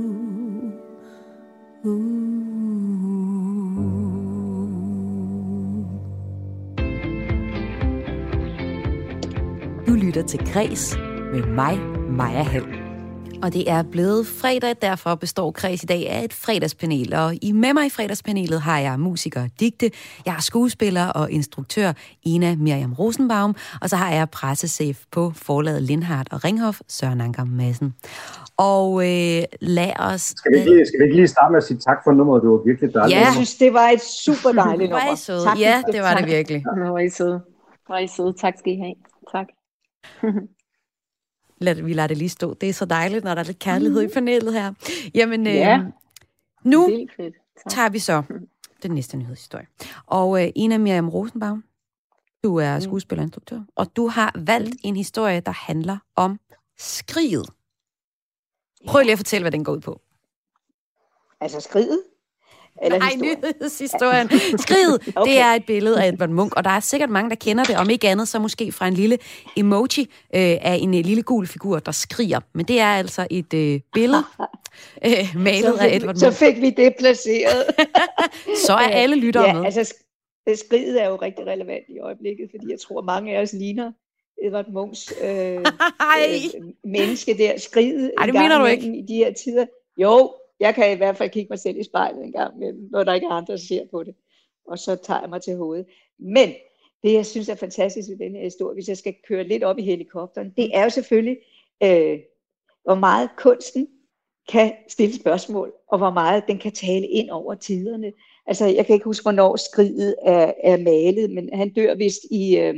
[9.86, 10.96] Du lytter til Græs
[11.32, 11.78] med mig,
[12.10, 12.79] Maja Hall.
[13.42, 17.14] Og det er blevet fredag, derfor består Kreds i dag af et fredagspanel.
[17.14, 19.90] Og i med mig i fredagspanelet har jeg musiker Digte,
[20.26, 25.82] jeg har skuespiller og instruktør Ina Miriam Rosenbaum, og så har jeg pressechef på forlaget
[25.82, 27.94] Lindhardt og Ringhof, Søren Anker Madsen.
[28.56, 30.20] Og øh, lad os...
[30.20, 32.42] Skal vi, ikke lige, skal vi ikke lige starte med at sige tak for nummeret?
[32.42, 33.16] Det var virkelig dejligt.
[33.18, 33.24] Ja.
[33.24, 35.14] Jeg synes, det var et super dejligt er nummer.
[35.14, 35.44] søde.
[35.44, 36.28] Tak, Ja, det var det Tak.
[36.28, 36.62] virkelig.
[36.88, 37.40] Hvor er I søde.
[37.90, 38.32] Er I søde.
[38.40, 38.94] Tak skal I have.
[39.34, 39.46] Tak.
[41.60, 42.54] Lad, vi lader det lige stå.
[42.54, 44.72] Det er så dejligt, når der er lidt kærlighed i panelet her.
[45.14, 45.80] Jamen, øh, Ja.
[46.64, 47.34] nu fedt.
[47.56, 47.72] Tak.
[47.72, 48.22] tager vi så
[48.82, 49.66] den næste nyhedshistorie.
[50.06, 51.64] Og øh, Ina Miriam Rosenbaum,
[52.44, 56.40] du er skuespiller og instruktør, og du har valgt en historie, der handler om
[56.78, 57.46] skriget.
[58.86, 60.00] Prøv lige at fortælle, hvad den går ud på.
[61.40, 62.02] Altså skridet?
[62.82, 63.38] Eller Nej, historien?
[63.60, 64.30] nyhedshistorien.
[64.64, 65.30] Skriget, okay.
[65.32, 67.76] Det er et billede af Edvard Munch, og der er sikkert mange, der kender det,
[67.76, 69.18] om ikke andet, så måske fra en lille
[69.56, 70.00] emoji
[70.34, 72.40] øh, af en øh, lille gul figur, der skriger.
[72.54, 74.24] Men det er altså et øh, billede
[75.06, 76.38] øh, malet så af fik, Edvard så Munch.
[76.38, 77.64] fik vi det placeret.
[78.66, 79.64] Så er alle lyttere ja, med.
[79.64, 83.52] altså sk- skridet er jo rigtig relevant i øjeblikket, fordi jeg tror, mange af os
[83.52, 83.92] ligner
[84.44, 85.62] Edvard Munchs øh, øh,
[86.84, 87.58] menneske der.
[87.58, 89.66] Skridet Ej, det mener du imellem i de her tider.
[89.96, 93.04] Jo, jeg kan i hvert fald kigge mig selv i spejlet en gang imellem, når
[93.04, 94.14] der ikke er andre, der ser på det.
[94.66, 95.86] Og så tager jeg mig til hovedet.
[96.18, 96.48] Men
[97.02, 99.78] det, jeg synes er fantastisk ved den her historie, hvis jeg skal køre lidt op
[99.78, 101.38] i helikopteren, det er jo selvfølgelig,
[101.82, 102.18] øh,
[102.84, 103.88] hvor meget kunsten
[104.48, 108.12] kan stille spørgsmål, og hvor meget den kan tale ind over tiderne.
[108.46, 112.58] Altså, jeg kan ikke huske, hvornår skridet er, er malet, men han dør vist i,
[112.58, 112.74] øh,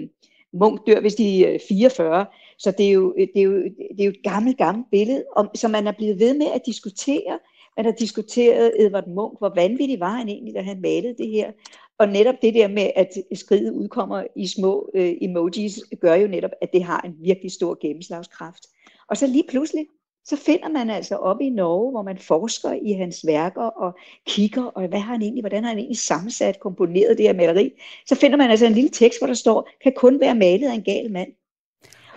[0.52, 2.26] Munk dør vist i øh, 44,
[2.58, 5.50] så det er, jo, det, er jo, det er jo et gammelt, gammelt billede, om,
[5.54, 7.38] som man er blevet ved med at diskutere.
[7.76, 11.52] Man har diskuteret Edvard Munch, hvor vanvittig var han egentlig, da han malede det her.
[11.98, 16.50] Og netop det der med, at skridet udkommer i små øh, emojis, gør jo netop,
[16.60, 18.66] at det har en virkelig stor gennemslagskraft.
[19.08, 19.86] Og så lige pludselig,
[20.24, 24.64] så finder man altså op i Norge, hvor man forsker i hans værker og kigger,
[24.64, 27.70] og hvad har han egentlig, hvordan har han egentlig sammensat, komponeret det her maleri.
[28.06, 30.74] Så finder man altså en lille tekst, hvor der står, kan kun være malet af
[30.74, 31.28] en gal mand.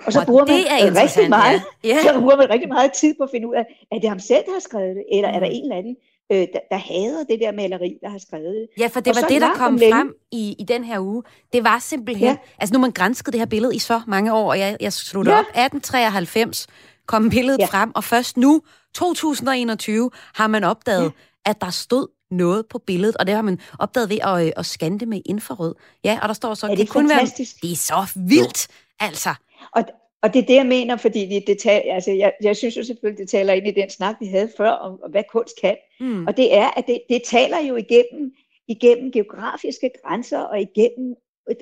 [0.05, 1.89] Og så Og bruger man det er rigtig meget, ja.
[1.89, 2.01] Ja.
[2.03, 4.43] så bruger man rigtig meget tid på at finde ud af, er det ham selv,
[4.45, 5.95] der har skrevet det, eller er der en eller anden,
[6.31, 8.67] øh, der, der hader det der maleri, der har skrevet det.
[8.79, 10.99] Ja, for det Og var det, der kom om længe- frem i, i den her
[10.99, 11.23] uge.
[11.53, 12.25] Det var simpelthen...
[12.25, 12.31] Ja.
[12.31, 12.37] Ja.
[12.59, 14.93] Altså nu man grænsket det her billede i så mange år, og jeg, jeg
[15.25, 15.39] det Ja.
[15.39, 15.45] op.
[15.45, 16.67] 1893
[17.05, 17.63] kom billedet ja.
[17.73, 17.77] Ja.
[17.79, 18.61] frem, og først nu,
[18.95, 21.03] 2021, har man opdaget,
[21.45, 21.49] ja.
[21.51, 24.65] at der stod noget på billedet, og det har man opdaget ved at, øh, at
[24.65, 25.75] scanne det med infrarød.
[26.03, 27.25] Ja, og der står så, Er det kan kun være...
[27.61, 28.67] Det er så vildt,
[28.99, 29.29] altså.
[29.71, 29.83] Og,
[30.21, 32.83] og det er det, jeg mener, fordi det, det tal, altså, jeg, jeg synes jo
[32.83, 35.77] selvfølgelig, det taler ind i den snak, vi havde før, om, om hvad kunst kan.
[35.99, 36.27] Mm.
[36.27, 38.33] Og det er, at det, det taler jo igennem,
[38.67, 41.15] igennem geografiske grænser og igennem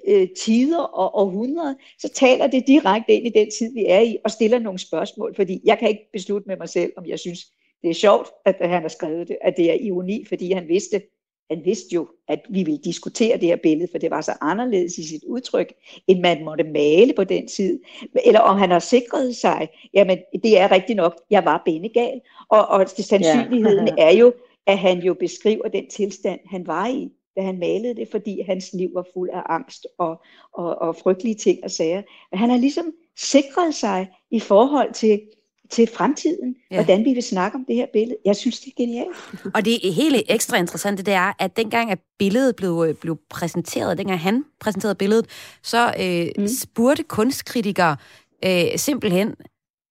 [0.07, 4.17] øh, tider og århundreder, så taler det direkte ind i den tid, vi er i,
[4.23, 7.39] og stiller nogle spørgsmål, fordi jeg kan ikke beslutte med mig selv, om jeg synes,
[7.81, 11.01] det er sjovt, at han har skrevet det, at det er ironi, fordi han vidste,
[11.49, 14.97] han vidste jo, at vi ville diskutere det her billede, for det var så anderledes
[14.97, 15.73] i sit udtryk,
[16.07, 17.79] end man måtte male på den tid.
[18.25, 22.21] Eller om han har sikret sig, jamen det er rigtigt nok, jeg var benegal.
[22.49, 23.93] Og, og sandsynligheden ja.
[23.97, 24.33] er jo,
[24.67, 28.73] at han jo beskriver den tilstand, han var i, da han malede det, fordi hans
[28.73, 30.21] liv var fuld af angst og,
[30.53, 32.01] og, og frygtelige ting og sager.
[32.33, 35.21] Han har ligesom sikret sig i forhold til
[35.73, 36.75] til fremtiden, ja.
[36.75, 38.17] hvordan vi vil snakke om det her billede.
[38.25, 39.17] Jeg synes, det er genialt.
[39.55, 43.97] Og det helt ekstra interessant, det er, at dengang at billedet blev, øh, blev præsenteret,
[43.97, 45.25] dengang han præsenterede billedet,
[45.63, 46.47] så øh, mm.
[46.47, 47.97] spurgte kunstkritikere
[48.45, 49.35] øh, simpelthen,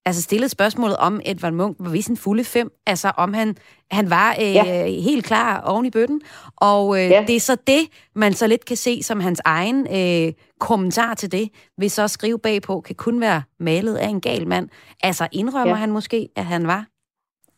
[0.07, 3.57] altså stillede spørgsmålet om Edvard Munch var vi sin fulde fem, altså om han,
[3.91, 4.87] han var øh, ja.
[4.87, 6.21] helt klar oven i bøtten,
[6.57, 7.25] og øh, ja.
[7.27, 7.81] det er så det,
[8.15, 12.39] man så lidt kan se som hans egen øh, kommentar til det, vil så skrive
[12.39, 14.69] bagpå, kan kun være malet af en gal mand.
[15.03, 15.81] Altså indrømmer ja.
[15.81, 16.87] han måske, at han var?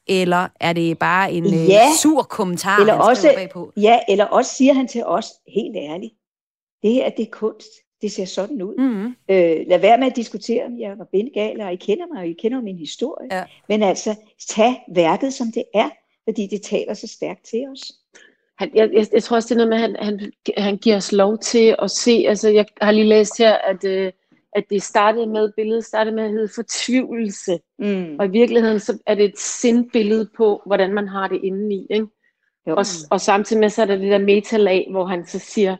[0.06, 1.86] Eller er det bare en øh, ja.
[2.02, 3.72] sur kommentar, eller han også, bagpå?
[3.76, 6.14] Ja, eller også siger han til os, helt ærligt,
[6.82, 8.74] det her det er kunst det ser sådan ud.
[8.78, 9.14] Mm-hmm.
[9.28, 12.28] Øh, lad være med at diskutere, om jeg var bindegal, og I kender mig, og
[12.28, 13.28] I kender min historie.
[13.36, 13.44] Ja.
[13.68, 14.14] Men altså,
[14.48, 15.90] tag værket, som det er,
[16.24, 17.92] fordi det taler så stærkt til os.
[18.58, 20.96] Han, jeg, jeg, jeg tror også, det er noget med, at han, han, han giver
[20.96, 24.12] os lov til at se, altså jeg har lige læst her, at, øh,
[24.52, 27.58] at det startede med, billedet startede med at hedde fortvivlelse.
[27.78, 28.16] Mm.
[28.18, 31.86] Og i virkeligheden, så er det et sindbillede på, hvordan man har det indeni.
[31.90, 32.06] Ikke?
[32.66, 35.76] Og, og samtidig med, så er der det der metalag, hvor han så siger,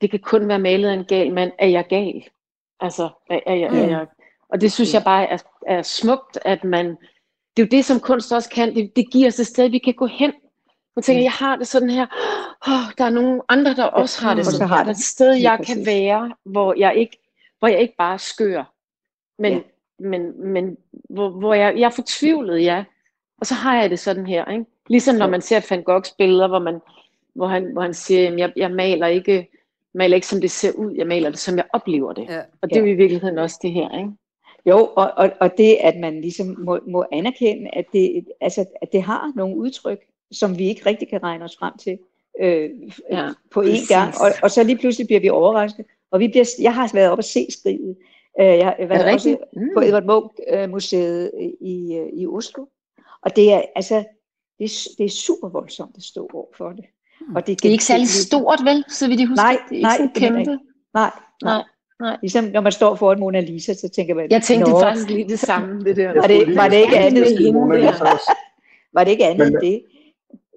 [0.00, 2.24] det kan kun være malet af en gal mand, er jeg gal?
[2.80, 4.06] Altså, er, er, jeg, er jeg,
[4.48, 6.86] og det synes jeg bare er, er smukt, at man,
[7.56, 9.78] det er jo det, som kunst også kan, det, det giver os et sted, vi
[9.78, 10.32] kan gå hen.
[10.96, 12.06] Man tænker, jeg har det sådan her,
[12.68, 14.76] oh, der er nogle andre, der også har det sådan her.
[14.76, 17.18] Der er et sted, jeg kan være, hvor jeg ikke,
[17.58, 18.72] hvor jeg ikke bare skør,
[19.38, 19.60] men, ja.
[19.98, 20.76] men, men
[21.10, 22.84] hvor, hvor jeg, jeg er fortvivlet, ja.
[23.40, 24.64] Og så har jeg det sådan her, ikke?
[24.88, 26.80] Ligesom når man ser Van Goghs billeder, hvor, man,
[27.34, 29.48] hvor, han, hvor han siger, jeg, jeg maler ikke
[29.96, 32.26] maler ikke som det ser ud, jeg maler det som jeg oplever det.
[32.28, 32.40] Ja.
[32.62, 34.10] Og det er jo i virkeligheden også det her, ikke?
[34.66, 38.92] Jo, og, og, og det at man ligesom må, må anerkende, at det, altså, at
[38.92, 39.98] det har nogle udtryk,
[40.32, 41.98] som vi ikke rigtig kan regne os frem til
[42.40, 42.70] øh,
[43.10, 44.14] ja, på én gang.
[44.20, 45.84] Og, og så lige pludselig bliver vi overrasket.
[46.10, 47.96] Og vi bliver, jeg har været oppe og se skrivet.
[48.40, 49.68] Øh, jeg har været også mm.
[49.74, 51.30] på Edvard Munch øh, museet
[51.60, 52.66] i, øh, i Oslo.
[53.22, 54.04] Og det er altså
[54.58, 56.84] det er, det er super voldsomt at stå over for det.
[57.34, 58.84] Og det, det er ikke særlig stort, vel?
[58.88, 60.40] Så vil de huske, nej, det er ikke nej, kæmpe.
[60.40, 60.58] Ikke.
[60.94, 61.10] Nej,
[61.42, 61.62] nej.
[62.00, 62.16] Nej.
[62.22, 64.26] Ligesom når man står foran Mona Lisa, så tænker man...
[64.30, 64.80] Jeg tænkte Nå.
[64.80, 66.20] faktisk lige det samme, det der.
[66.20, 67.60] Var det, var det ikke andet end hende
[68.92, 69.82] Var det ikke andet end det?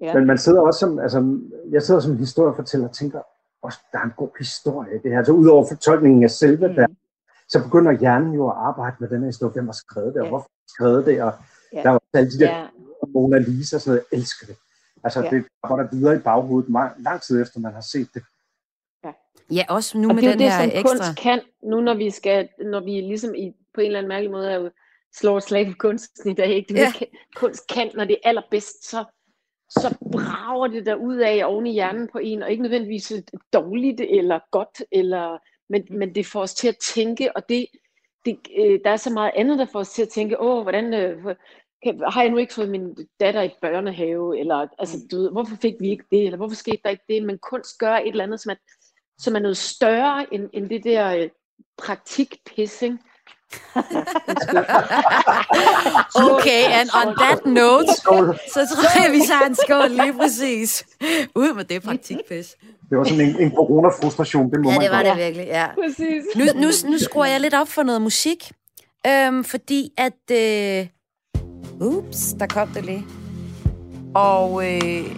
[0.02, 0.14] Ja.
[0.14, 1.38] Men man sidder også som, altså,
[1.70, 3.20] jeg sidder som historiefortæller og tænker,
[3.62, 5.18] også, der er en god historie det her.
[5.18, 6.74] Altså udover fortolkningen af selve mm.
[6.74, 6.86] der,
[7.48, 9.52] så begynder hjernen jo at arbejde med den her historie.
[9.52, 10.28] Hvem har skrevet det, og ja.
[10.28, 11.32] hvorfor har skrevet det, og
[11.72, 11.82] ja.
[11.82, 12.66] der var alle de der ja.
[13.14, 14.04] Mona Lisa og sådan noget.
[14.12, 14.56] Jeg elsker det.
[15.04, 15.30] Altså, ja.
[15.30, 18.22] det går der videre i baghovedet lang tid efter, man har set det.
[19.04, 19.12] Ja,
[19.50, 20.82] ja også nu og med det er den det, her ekstra...
[20.82, 24.30] kunst kan, nu når vi skal, når vi ligesom i, på en eller anden mærkelig
[24.30, 24.70] måde er
[25.12, 26.74] slår slag på kunsten i dag, ikke?
[26.74, 26.92] Det ja.
[26.98, 29.04] kan, kunst kan, når det er allerbedst, så,
[29.70, 33.12] så brager det der ud af oven i hjernen på en, og ikke nødvendigvis
[33.52, 37.66] dårligt eller godt, eller, men, men det får os til at tænke, og det,
[38.24, 40.94] det, øh, der er så meget andet, der får os til at tænke, åh, hvordan,
[40.94, 41.34] øh,
[41.82, 45.08] kan, har jeg nu ikke fået min datter i børnehave, eller altså, mm.
[45.08, 47.78] du ved, hvorfor fik vi ikke det, eller hvorfor skete der ikke det, men kunst
[47.78, 48.54] gør et eller andet, som er,
[49.18, 51.28] som er noget større end, end det der øh,
[51.78, 53.00] praktikpissing.
[56.30, 57.92] okay, and on that note,
[58.54, 60.86] så tror jeg, vi tager en skål lige præcis.
[61.34, 62.56] Ud med det praktikpis.
[62.90, 65.66] Det var sådan en, en corona-frustration, det må ja, man det var det virkelig, ja.
[65.74, 66.24] Præcis.
[66.36, 68.52] Nu, nu, nu skruer jeg lidt op for noget musik,
[69.06, 70.30] øhm, fordi at...
[70.32, 70.86] Øh,
[71.80, 73.06] Ups, der kom det lige.
[74.14, 75.16] Og øh,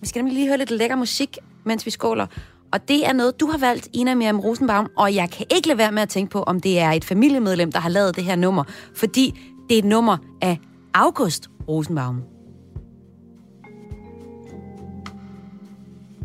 [0.00, 2.26] vi skal nemlig lige høre lidt lækker musik, mens vi skåler.
[2.72, 5.78] Og det er noget, du har valgt, Ina Miriam Rosenbaum, og jeg kan ikke lade
[5.78, 8.36] være med at tænke på, om det er et familiemedlem, der har lavet det her
[8.36, 10.58] nummer, fordi det er et nummer af
[10.94, 12.22] August Rosenbaum.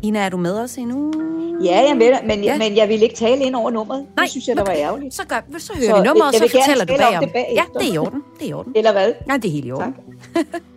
[0.02, 1.12] Ina, er du med os endnu?
[1.64, 2.58] Ja, jeg er med dig, men, ja.
[2.58, 4.06] men jeg vil ikke tale ind over nummeret.
[4.16, 5.14] Nej, det synes jeg, der var ærgerligt.
[5.14, 7.30] Så, gør, så hører så, vi nummeret, og så fortæller du bagom.
[7.30, 8.22] Bag ja, det er i orden.
[8.38, 8.72] Det er i orden.
[8.76, 9.12] Eller hvad?
[9.26, 9.94] Nej, det er helt i orden.
[10.34, 10.46] Tak.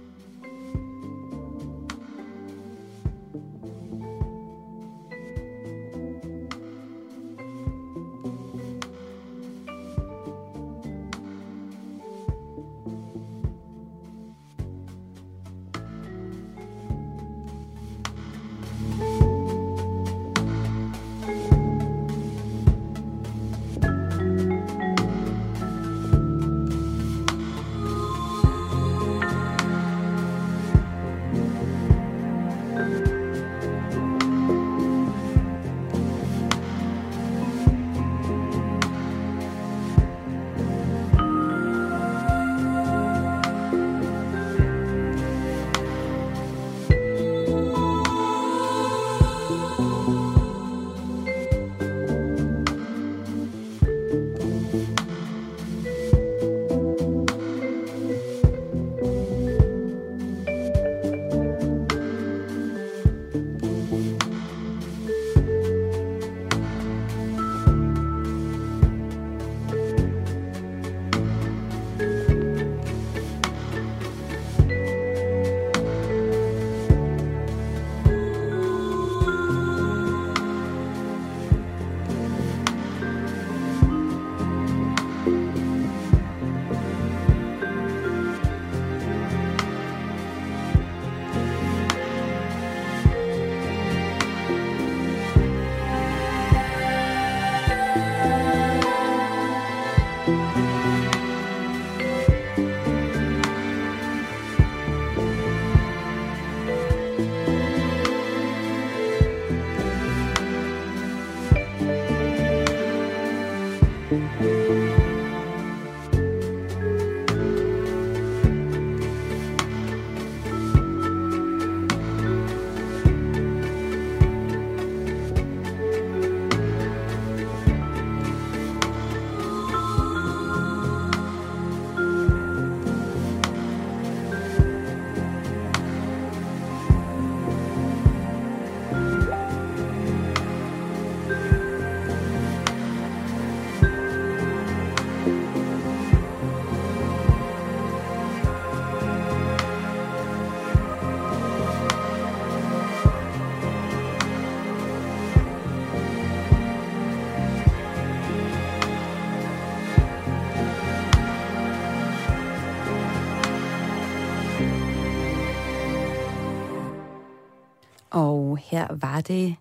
[168.60, 169.56] her var det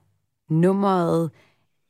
[0.50, 1.30] nummeret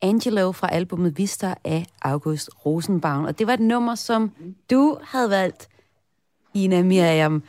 [0.03, 3.25] Angelo fra albumet Vista af August Rosenbaum.
[3.25, 4.31] Og det var et nummer, som
[4.71, 5.69] du havde valgt,
[6.55, 7.43] Ina Miriam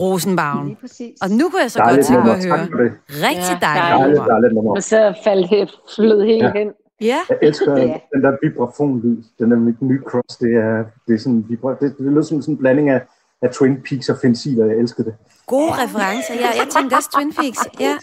[0.00, 0.66] Rosenbaum.
[0.66, 1.18] Lige præcis.
[1.22, 2.90] Og nu kunne jeg så Dejligt godt tænke mig at høre.
[3.08, 4.32] Rigtig Ja, dejligt Dejligt, nummer.
[4.32, 4.74] dejligt nummer.
[4.76, 6.52] Og så faldt det flød helt Ja.
[6.52, 6.68] hen.
[7.00, 7.98] Ja, Jeg elsker Ja.
[8.14, 9.22] den der vibrafonlyd.
[9.38, 12.54] Den der ny cross, det er, det er sådan, vibra, det, det lyder som sådan
[12.54, 13.02] en blanding af,
[13.42, 14.66] af Twin Peaks og Fensiler.
[14.66, 15.14] Jeg elsker det.
[15.46, 16.34] gode referencer.
[16.34, 17.58] Ja, jeg tænkte også Twin Peaks.
[17.80, 17.96] Ja.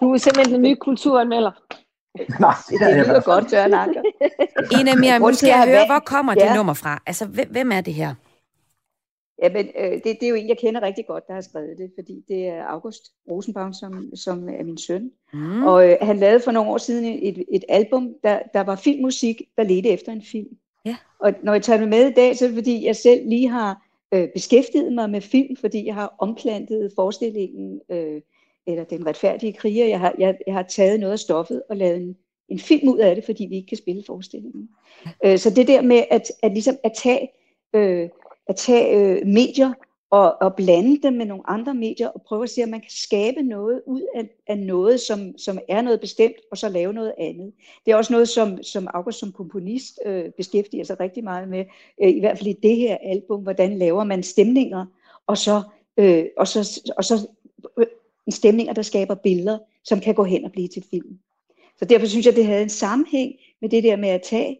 [0.00, 1.50] Du er simpelthen den nye kulturanmelder.
[2.40, 4.02] Nej, det er Det lyder godt, Søren Anker.
[4.80, 6.46] Ina Miriam, nu Grunden skal jeg høre, hvor kommer Ja.
[6.48, 7.02] det nummer fra?
[7.06, 8.14] Altså, hvem, hvem er det her?
[9.42, 11.78] Ja, men øh, det, det er jo en, jeg kender rigtig godt, der har skrevet
[11.78, 15.10] det, fordi det er August Rosenbaum, som, som er min søn.
[15.32, 15.62] Mm.
[15.62, 19.42] Og øh, han lavede for nogle år siden et, et album, der, der var filmmusik,
[19.56, 20.48] der ledte efter en film.
[20.84, 20.96] Ja.
[21.18, 23.48] Og når jeg tager det med i dag, så er det fordi, jeg selv lige
[23.48, 23.82] har
[24.14, 28.20] øh, beskæftiget mig med film, fordi jeg har omplantet forestillingen, øh,
[28.66, 29.86] eller Den retfærdige kriger.
[29.86, 32.16] Jeg har, jeg, jeg har taget noget af stoffet og lavet en,
[32.48, 34.68] en film ud af det, fordi vi ikke kan spille forestillingen.
[35.24, 37.28] Øh, så det der med at, at, ligesom at tage,
[37.74, 38.08] øh,
[38.46, 39.72] at tage øh, medier
[40.10, 42.90] og, og blande dem med nogle andre medier og prøve at se, om man kan
[42.90, 47.12] skabe noget ud af, af noget, som, som er noget bestemt, og så lave noget
[47.18, 47.52] andet.
[47.86, 51.64] Det er også noget, som, som August som komponist øh, beskæftiger sig rigtig meget med,
[52.02, 54.86] øh, i hvert fald i det her album, hvordan laver man stemninger,
[55.26, 55.62] og så,
[55.96, 57.28] øh, og så, og så
[58.26, 61.18] øh, stemninger, der skaber billeder, som kan gå hen og blive til film.
[61.78, 64.58] Så derfor synes jeg, det havde en sammenhæng med det der med at tage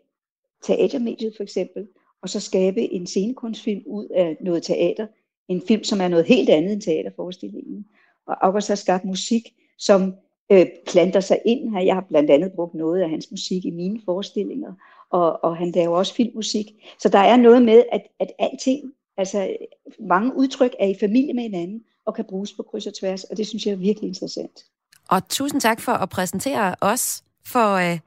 [0.62, 1.86] teatermediet for eksempel,
[2.22, 5.06] og så skabe en scenekunstfilm ud af noget teater,
[5.48, 7.86] en film, som er noget helt andet end teaterforestillingen.
[8.26, 10.14] Og August har skabt musik, som
[10.52, 11.80] øh, planter sig ind her.
[11.80, 14.72] Jeg har blandt andet brugt noget af hans musik i mine forestillinger,
[15.10, 16.66] og, og han laver også filmmusik.
[17.00, 19.56] Så der er noget med, at, at alting, altså
[19.98, 23.36] mange udtryk er i familie med hinanden, og kan bruges på kryds og tværs, og
[23.36, 24.64] det synes jeg er virkelig interessant.
[25.08, 27.98] Og tusind tak for at præsentere os for øh,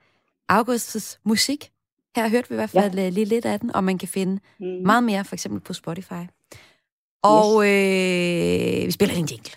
[0.50, 1.72] Augustus musik.
[2.16, 3.10] Her hørte vi i hvert fald ja.
[3.10, 4.66] lige lidt af den, og man kan finde Mm.
[4.68, 6.24] meget mere, for eksempel på Spotify.
[7.24, 9.52] Og øh, vi spiller en jingle.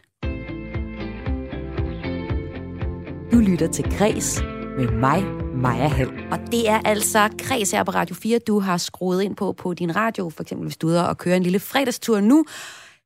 [3.32, 4.40] Du lytter til Græs
[4.78, 5.24] med mig,
[5.54, 6.10] Maja Hall.
[6.32, 9.74] Og det er altså Græs her på Radio 4, du har skruet ind på på
[9.74, 10.30] din radio.
[10.30, 12.44] For eksempel hvis du er og kører en lille fredagstur nu,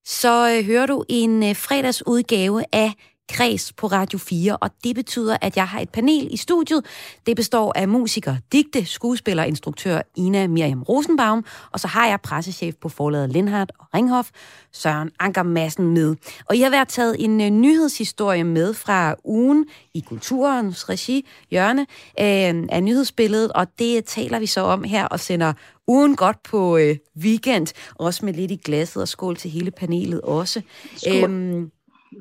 [0.07, 2.93] så øh, hører du en øh, fredagsudgave af
[3.29, 6.85] Kreds på Radio 4, og det betyder, at jeg har et panel i studiet.
[7.27, 12.21] Det består af musiker, digte, skuespiller og instruktør Ina Miriam Rosenbaum, og så har jeg
[12.21, 14.31] pressechef på forlaget Lindhardt og Ringhof,
[14.73, 16.17] Søren Anker Madsen med.
[16.49, 21.81] Og I har været taget en uh, nyhedshistorie med fra ugen i Kulturens regi, hjørne
[22.21, 25.53] øh, af nyhedsbilledet, og det taler vi så om her og sender
[25.87, 30.21] ugen godt på øh, weekend, også med lidt i glasset, og skål til hele panelet
[30.21, 30.63] også.
[30.97, 31.25] Skål.
[31.25, 31.71] Øhm,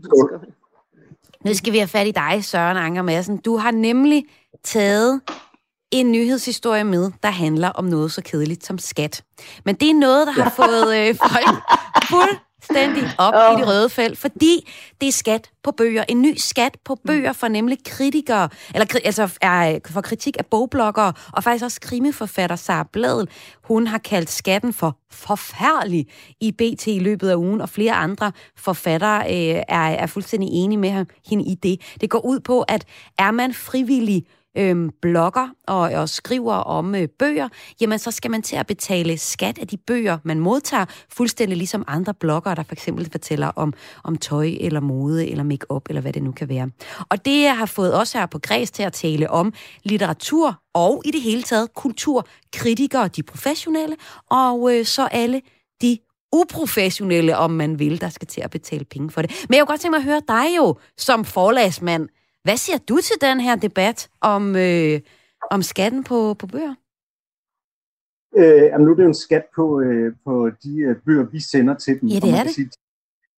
[0.04, 0.46] Skål.
[1.46, 3.38] Nu skal vi have fat i dig, Søren Anker Madsen.
[3.38, 4.24] Du har nemlig
[4.64, 5.22] taget
[5.92, 9.24] en nyhedshistorie med, der handler om noget så kedeligt som skat.
[9.66, 11.60] Men det er noget, der har fået øh, folk
[12.66, 13.54] fuldstændig op oh.
[13.54, 16.04] i det røde felt, fordi det er skat på bøger.
[16.10, 21.14] En ny skat på bøger for nemlig kritikere, eller altså er, for kritik af bogbloggere,
[21.34, 23.30] og faktisk også krimiforfatter Sara Bladel.
[23.64, 26.08] Hun har kaldt skatten for forfærdelig
[26.42, 30.80] i BT i løbet af ugen, og flere andre forfattere øh, er, er fuldstændig enige
[30.80, 31.82] med hende i det.
[32.02, 32.86] Det går ud på, at
[33.20, 34.26] er man frivillig
[34.58, 37.50] øh, blogger og, og skriver om øh, bøger,
[37.82, 41.84] jamen så skal man til at betale skat af de bøger, man modtager, fuldstændig ligesom
[41.88, 46.14] andre bloggere, der for eksempel fortæller om, om tøj eller mode eller makeup eller hvad
[46.14, 46.70] det nu kan være.
[47.10, 49.54] Og det har fået os her på Græs til at tale om
[49.84, 53.96] litteratur og i det hele taget kulturkritikere, de professionelle,
[54.30, 55.42] og øh, så alle
[55.82, 55.98] de
[56.34, 59.46] uprofessionelle, om man vil, der skal til at betale penge for det.
[59.50, 62.10] Men jeg kunne godt tænke mig at høre dig jo, som forlagsmand.
[62.46, 65.00] Hvad siger du til den her debat om, øh,
[65.52, 66.76] om skatten på, på bøger?
[68.38, 71.40] Øh, jamen nu er det jo en skat på, øh, på de øh, bøger, vi
[71.40, 72.10] sender til dem.
[72.10, 72.56] Ja, det er det.
[72.56, 72.70] Sige,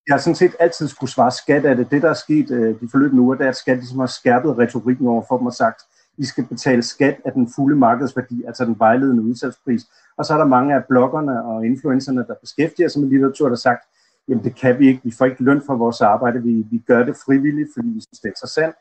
[0.07, 1.91] jeg har sådan set altid skulle svare skat af det.
[1.91, 4.57] Det, der er sket øh, de forløbende uger, det er, at skat ligesom har skærpet
[4.57, 5.81] retorikken over for dem og sagt,
[6.17, 9.83] I skal betale skat af den fulde markedsværdi, altså den vejledende udsalgspris.
[10.17, 13.55] Og så er der mange af bloggerne og influencerne, der beskæftiger sig med litteratur, der
[13.55, 13.83] har sagt,
[14.27, 17.03] jamen det kan vi ikke, vi får ikke løn for vores arbejde, vi, vi gør
[17.03, 18.75] det frivilligt, fordi vi synes, det er interessant.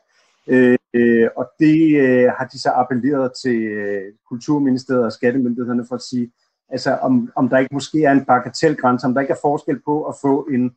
[0.47, 5.95] Øh, øh, og det øh, har de så appelleret til øh, Kulturministeriet og Skattemyndighederne for
[5.95, 6.31] at sige,
[6.69, 10.03] altså om, om der ikke måske er en bagatelgrænse, om der ikke er forskel på
[10.03, 10.75] at få en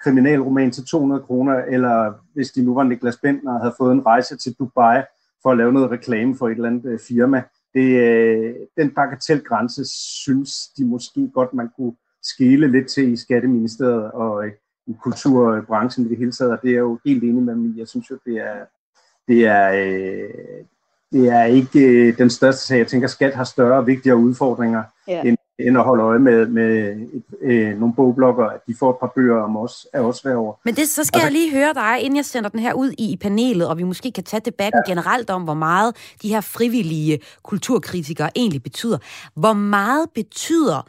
[0.00, 4.06] kriminalroman til 200 kroner, eller hvis de nu var Niklas Bentner og havde fået en
[4.06, 5.02] rejse til Dubai
[5.42, 7.42] for at lave noget reklame for et eller andet øh, firma.
[7.74, 9.84] Det, øh, den bagatelgrænse
[10.24, 11.92] synes de måske godt, man kunne
[12.22, 14.52] skele lidt til i Skatteministeriet og øh,
[14.86, 17.78] i kulturbranchen i det hele taget, og det er jo helt enig med mig.
[17.78, 18.64] Jeg synes jo, det er,
[19.28, 20.64] det er, øh,
[21.12, 22.78] det er ikke øh, den største sag.
[22.78, 25.22] Jeg tænker, at skat har større og vigtigere udfordringer, ja.
[25.22, 26.96] end, end at holde øje med, med
[27.40, 30.60] øh, nogle bogblokker, at de får et par bøger om os, af os hver år.
[30.64, 32.90] Men det, så skal altså, jeg lige høre dig, inden jeg sender den her ud
[32.98, 34.90] i, i panelet, og vi måske kan tage debatten ja.
[34.90, 38.98] generelt om, hvor meget de her frivillige kulturkritikere egentlig betyder.
[39.34, 40.88] Hvor meget betyder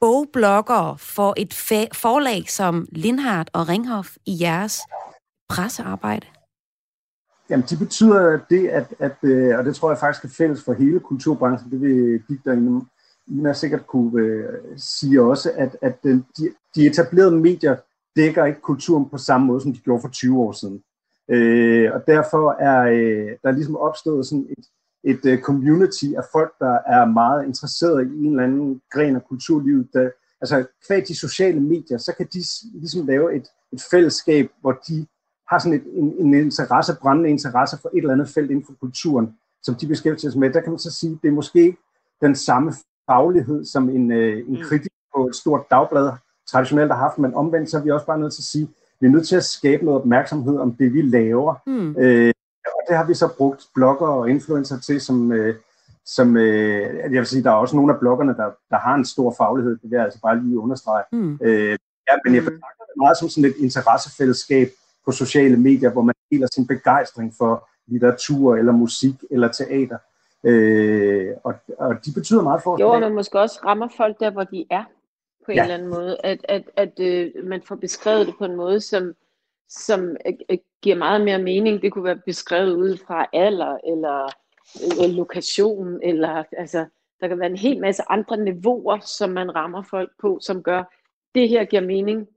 [0.00, 1.54] bogbloggere for et
[1.94, 4.80] forlag som Lindhardt og Ringhof i jeres
[5.48, 6.26] pressearbejde?
[7.50, 10.72] Jamen, de betyder det, at, at øh, og det tror jeg faktisk er fælles for
[10.72, 12.82] hele kulturbranchen, det vil digter
[13.28, 14.44] Ina sikkert kunne øh,
[14.76, 16.24] sige også, at, at de,
[16.74, 17.76] de etablerede medier
[18.16, 20.82] dækker ikke kulturen på samme måde, som de gjorde for 20 år siden.
[21.28, 24.64] Øh, og derfor er øh, der er ligesom opstået sådan et,
[25.04, 29.24] et uh, community af folk, der er meget interesseret i en eller anden gren af
[29.24, 29.88] kulturlivet.
[29.92, 32.40] Der, altså, kvad de sociale medier, så kan de
[32.74, 35.06] ligesom lave et, et fællesskab, hvor de
[35.52, 38.72] har sådan et, en, en interesse, brændende interesse for et eller andet felt inden for
[38.80, 41.78] kulturen, som de beskæftiger sig med, der kan man så sige, det er måske ikke
[42.20, 42.72] den samme
[43.10, 44.62] faglighed, som en, øh, en mm.
[44.62, 46.10] kritik på et stort dagblad
[46.50, 48.68] traditionelt har haft, men omvendt så er vi også bare nødt til at sige,
[49.00, 51.54] vi er nødt til at skabe noget opmærksomhed om det, vi laver.
[51.66, 51.96] Mm.
[51.98, 52.32] Øh,
[52.66, 55.54] og det har vi så brugt blogger og influencer til, som, øh,
[56.06, 59.04] som øh, jeg vil sige, der er også nogle af bloggerne, der, der har en
[59.04, 61.04] stor faglighed, det vil jeg altså bare lige understrege.
[61.12, 61.38] Mm.
[61.42, 61.78] Øh,
[62.08, 62.48] ja, men jeg mm.
[62.48, 64.68] betragter det meget som sådan et interessefællesskab,
[65.04, 69.98] på sociale medier, hvor man deler sin begejstring for litteratur eller musik eller teater.
[70.44, 72.80] Øh, og, og de betyder meget for os.
[72.80, 74.84] Jo, og man måske også rammer folk der, hvor de er
[75.44, 75.62] på en ja.
[75.62, 76.16] eller anden måde.
[76.24, 79.14] At, at, at øh, man får beskrevet det på en måde, som,
[79.68, 81.82] som øh, giver meget mere mening.
[81.82, 84.28] Det kunne være beskrevet ud fra alder eller
[85.04, 86.86] øh, lokation, eller altså,
[87.20, 90.82] der kan være en hel masse andre niveauer, som man rammer folk på, som gør,
[91.34, 92.28] det her giver mening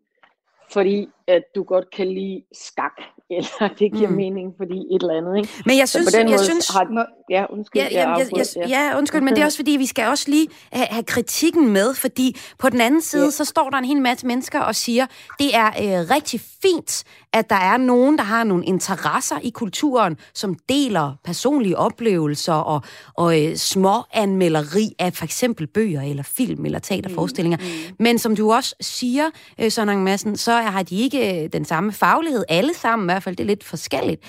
[0.72, 4.16] fordi at du godt kan lide skak, eller det giver mm.
[4.16, 5.38] mening, fordi et eller andet.
[5.38, 5.50] Ikke?
[5.66, 9.22] Men jeg synes, jeg synes, har, ja, undskyld, ja, ja, jeg, jeg, jeg, ja, undskyld,
[9.22, 12.70] men det er også fordi, vi skal også lige have, have kritikken med, fordi på
[12.70, 13.32] den anden side, ja.
[13.32, 15.06] så står der en hel masse mennesker og siger,
[15.40, 17.04] det er øh, rigtig fint,
[17.34, 22.82] at der er nogen, der har nogle interesser i kulturen, som deler personlige oplevelser og,
[23.14, 27.58] og øh, små anmelderi af for eksempel bøger eller film eller teaterforestillinger.
[27.58, 27.64] Mm.
[27.64, 27.96] Mm.
[28.00, 29.26] Men som du også siger,
[29.62, 32.44] øh, Søren Madsen, så har de ikke øh, den samme faglighed.
[32.50, 34.22] Alle sammen hvert fald, det er lidt forskelligt.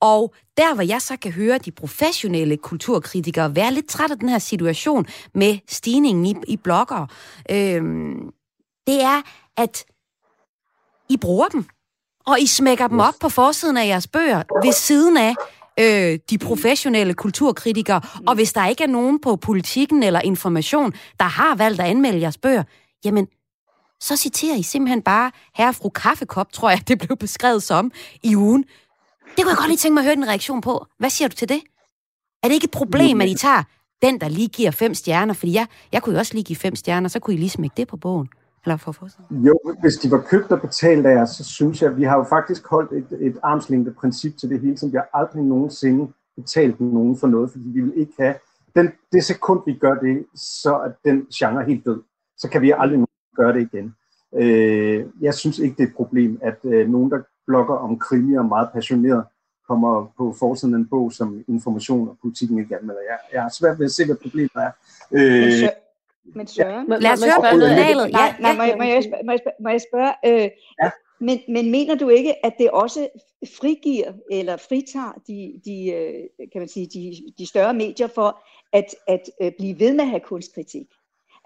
[0.00, 4.28] Og der, hvor jeg så kan høre de professionelle kulturkritikere være lidt træt af den
[4.28, 7.06] her situation med stigningen i, i blogger,
[7.50, 7.82] øh,
[8.86, 9.22] det er,
[9.56, 9.84] at
[11.08, 11.64] I bruger dem
[12.26, 15.34] og I smækker dem op på forsiden af jeres bøger ved siden af
[15.80, 18.00] øh, de professionelle kulturkritikere.
[18.26, 22.20] Og hvis der ikke er nogen på politikken eller information, der har valgt at anmelde
[22.20, 22.62] jeres bøger,
[23.04, 23.28] jamen,
[24.06, 27.92] så citerer I simpelthen bare herre og fru Kaffekop, tror jeg, det blev beskrevet som,
[28.22, 28.64] i ugen.
[29.36, 30.86] Det kunne jeg godt lige tænke mig at høre en reaktion på.
[30.98, 31.60] Hvad siger du til det?
[32.42, 33.62] Er det ikke et problem, at I tager
[34.02, 35.34] den, der lige giver fem stjerner?
[35.34, 37.74] Fordi jeg, jeg kunne jo også lige give fem stjerner, så kunne I lige smække
[37.76, 38.28] det på bogen.
[38.64, 41.90] Eller for at Jo, hvis de var købt og betalt af os, så synes jeg,
[41.90, 44.96] at vi har jo faktisk holdt et, et armslængde princip til det hele, som vi
[44.96, 48.34] har aldrig nogensinde betalt nogen for noget, fordi vi vil ikke have,
[48.76, 52.02] den, det sekund vi gør det, så er den genre helt død.
[52.36, 53.03] Så kan vi aldrig
[53.36, 53.94] gøre det igen.
[54.34, 58.42] Øh, jeg synes ikke, det er et problem, at øh, nogen, der blogger om krimier
[58.42, 59.24] meget passioneret,
[59.68, 63.00] kommer på forsiden af en bog, som information og politikken ikke anmelder.
[63.10, 64.70] Jeg, jeg har svært ved at se, hvad problemet er.
[65.12, 65.68] Øh,
[66.34, 66.92] men Søren...
[66.92, 66.96] Ja.
[66.98, 70.12] Lad os høre på noget Nej, nej, må, jeg, må, jeg spørge, må, jeg spørge,
[70.26, 70.50] øh,
[70.82, 70.90] ja.
[71.20, 73.08] men, men mener du ikke, at det også
[73.60, 78.94] frigiver eller fritager de, de, øh, kan man sige, de, de større medier for at,
[79.06, 80.86] at øh, blive ved med at have kunstkritik?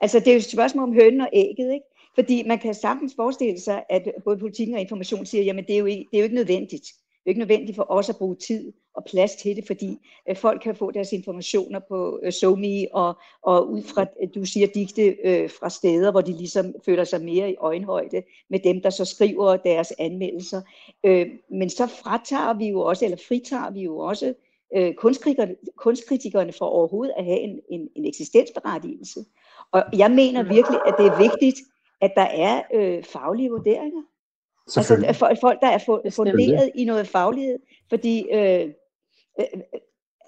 [0.00, 1.86] Altså, det er jo et spørgsmål om hønnen og ægget, ikke?
[2.14, 5.78] Fordi man kan sagtens forestille sig, at både politikken og information siger, jamen det er
[5.78, 6.84] jo ikke, det er jo ikke nødvendigt.
[6.84, 10.36] Det er ikke nødvendigt for os at bruge tid og plads til det, fordi øh,
[10.36, 14.66] folk kan få deres informationer på øh, SoMe og, og ud fra, øh, du siger
[14.66, 18.90] digte øh, fra steder, hvor de ligesom føler sig mere i øjenhøjde med dem, der
[18.90, 20.62] så skriver deres anmeldelser.
[21.04, 24.34] Øh, men så fratager vi jo også, eller fritager vi jo også
[24.76, 29.20] øh, kunstkritikerne, kunstkritikerne for overhovedet at have en, en, en eksistensberettigelse.
[29.72, 31.56] Og jeg mener virkelig, at det er vigtigt,
[32.00, 34.02] at der er øh, faglige vurderinger.
[34.76, 34.94] Altså
[35.28, 35.78] at folk, der er
[36.10, 37.58] funderet i noget faglighed,
[37.88, 38.66] fordi, øh,
[39.40, 39.46] øh,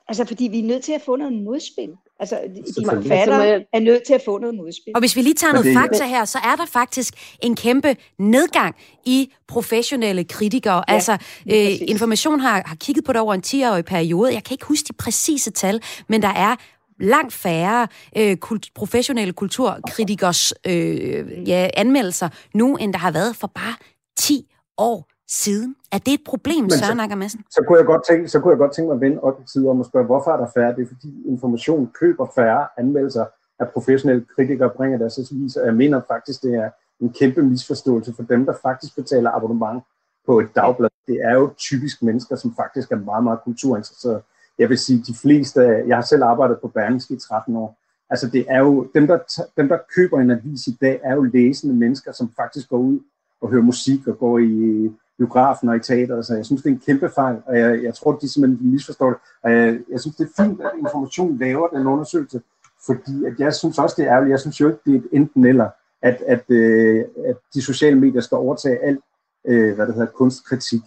[0.09, 1.91] altså fordi vi er nødt til at få noget modspil.
[2.21, 2.41] Altså,
[2.77, 4.93] de forfattere er nødt til at få noget modspil.
[4.95, 8.75] Og hvis vi lige tager noget fakta her, så er der faktisk en kæmpe nedgang
[9.07, 10.85] i professionelle kritikere.
[10.89, 11.13] Ja, altså,
[11.53, 14.35] øh, Information har, har kigget på det over en 10-årig periode.
[14.35, 16.57] Jeg kan ikke huske de præcise tal, men der er
[17.01, 23.47] langt færre øh, kult, professionelle kulturkritikers øh, ja, anmeldelser nu, end der har været for
[23.47, 23.75] bare
[24.17, 25.77] 10 år siden.
[25.93, 27.41] Er det et problem, Men Søren Akker Madsen?
[27.41, 29.41] Så, så, kunne jeg godt tænke, så kunne jeg godt tænke mig at vende op
[29.53, 30.75] tid om at spørge, hvorfor er der færre?
[30.77, 33.25] Det er fordi information køber færre anmeldelser
[33.59, 35.65] af professionelle kritikere bringer deres aviser.
[35.65, 36.71] Jeg mener faktisk, det er
[37.01, 39.83] en kæmpe misforståelse for dem, der faktisk betaler abonnement
[40.27, 40.89] på et dagblad.
[41.07, 44.23] Det er jo typisk mennesker, som faktisk er meget, meget kulturinteresserede
[44.61, 47.79] jeg vil sige, de fleste, jeg har selv arbejdet på Berlingske i 13 år,
[48.11, 49.19] altså det er jo, dem der,
[49.57, 52.99] dem der køber en avis i dag, er jo læsende mennesker, som faktisk går ud
[53.41, 56.23] og hører musik og går i biografen og i teater.
[56.23, 59.09] Så jeg synes, det er en kæmpe fejl, og jeg, jeg tror, de simpelthen misforstår
[59.09, 59.19] det.
[59.43, 62.41] Og jeg, jeg synes, det er fint, at information laver den undersøgelse,
[62.87, 64.31] fordi at jeg synes også, det er ærgerligt.
[64.31, 65.69] Jeg synes jo ikke, det er et enten eller,
[66.03, 69.01] at, at, øh, at de sociale medier skal overtage alt,
[69.47, 70.81] øh, hvad det hedder, kunstkritik.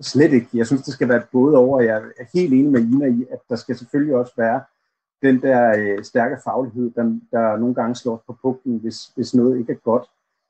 [0.00, 0.48] Slet ikke.
[0.54, 1.80] Jeg synes, det skal være et både over.
[1.80, 4.60] Jeg er helt enig med Ina i, at der skal selvfølgelig også være
[5.22, 9.58] den der øh, stærke faglighed, der, der nogle gange slår på pukten, hvis, hvis noget
[9.58, 10.04] ikke er godt.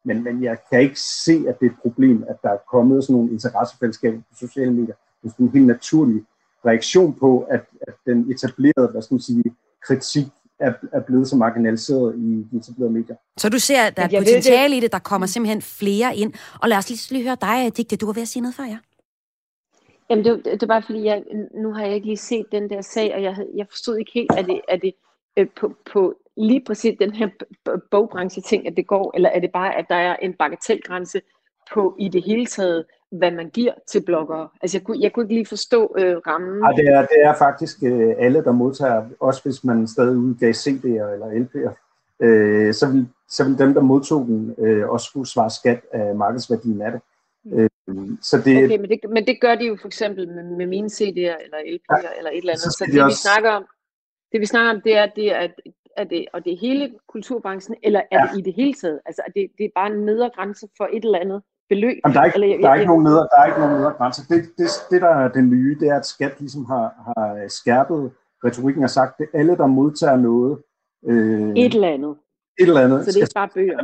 [0.05, 3.05] Men, men jeg kan ikke se, at det er et problem, at der er kommet
[3.05, 4.95] sådan nogle interessefællesskaber på sociale medier.
[5.23, 6.25] Det er en helt naturlig
[6.67, 9.45] reaktion på, at, at den etablerede, hvad skal man sige,
[9.87, 10.27] kritik
[10.59, 13.17] er, er blevet så marginaliseret i de etablerede medier.
[13.37, 16.33] Så du ser, at der er potentiale i det, der kommer simpelthen flere ind.
[16.63, 17.97] Og lad os lige, lige høre dig, Digte.
[17.97, 18.79] Du var ved at sige noget før, ja?
[20.11, 21.25] Jamen, det, det er bare fordi, jeg,
[21.55, 24.31] nu har jeg ikke lige set den der sag, og jeg, jeg forstod ikke helt,
[24.39, 24.95] at det, er det
[25.37, 27.29] øh, på, på lige præcis den her
[27.91, 31.21] bogbranche ting, at det går, eller er det bare, at der er en bagatelgrænse
[31.75, 34.49] på i det hele taget, hvad man giver til bloggere?
[34.63, 36.59] Altså, jeg kunne, jeg kunne ikke lige forstå øh, rammen.
[36.61, 40.51] Nej, det, er, det er faktisk øh, alle, der modtager, også hvis man stadig udgav
[40.51, 41.73] CD'er eller LP'er,
[42.21, 46.15] øh, så, vil, så vil dem, der modtog den, øh, også skulle svare skat af
[46.15, 47.01] markedsværdien af det.
[47.53, 47.69] Øh,
[48.21, 50.87] så det, okay, men det, men det gør de jo for eksempel med, med mine
[50.87, 52.61] CD'er eller LP'er ja, eller et eller andet.
[52.61, 53.17] Så, så det, også...
[53.17, 53.65] vi snakker om,
[54.33, 55.53] det vi snakker om, det er, det er, at
[55.97, 58.29] er det, og det er hele kulturbranchen, eller er ja.
[58.33, 59.01] det i det hele taget?
[59.07, 61.97] Altså, er det, det er bare en nedre grænse for et eller andet beløb?
[62.05, 63.93] Jamen, der er ikke, eller, der er ikke nogen nedre, der er ikke nogen nedre
[63.93, 64.23] grænse.
[64.29, 68.13] Det, det, det, der er det nye, det er, at skat ligesom har, har skærpet
[68.45, 70.63] retorikken og sagt, det er alle, der modtager noget.
[71.07, 72.17] Øh, et eller andet.
[72.61, 73.05] Et eller andet.
[73.05, 73.83] Så det er bare bøger?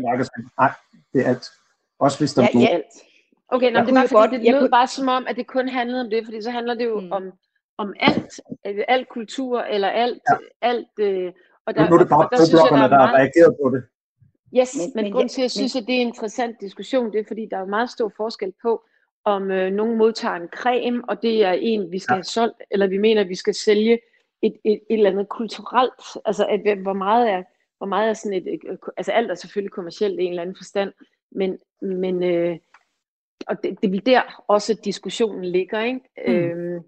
[0.59, 0.73] Nej,
[1.13, 1.47] det er alt.
[1.99, 2.69] Også hvis der ja, er nogen.
[2.69, 2.85] Alt.
[3.53, 4.71] Okay, nå, det var fordi, det lød kunne...
[4.71, 7.13] bare som om, at det kun handlede om det, fordi så handler det jo mm.
[7.13, 7.33] om,
[7.79, 10.69] om alt, øh, alt kultur, eller alt, ja.
[10.69, 11.33] alt øh,
[11.67, 13.83] og der, nu er det bare bogbloggerne, der, der har reageret på det.
[14.59, 17.13] Yes, men, men, men grund til, at jeg synes, at det er en interessant diskussion,
[17.13, 18.85] det er, fordi der er meget stor forskel på,
[19.25, 22.17] om øh, nogen modtager en creme, og det er en, vi skal ja.
[22.17, 23.99] have solgt, eller vi mener, at vi skal sælge
[24.43, 27.43] et, et, et eller andet kulturelt, altså at, hvor meget er,
[27.79, 30.57] hvor meget er sådan et, et, altså alt er selvfølgelig kommercielt i en eller anden
[30.57, 30.93] forstand,
[31.31, 32.59] men, men øh,
[33.47, 36.01] og det, det er der også diskussionen ligger, ikke?
[36.27, 36.33] Mm.
[36.33, 36.81] Øhm,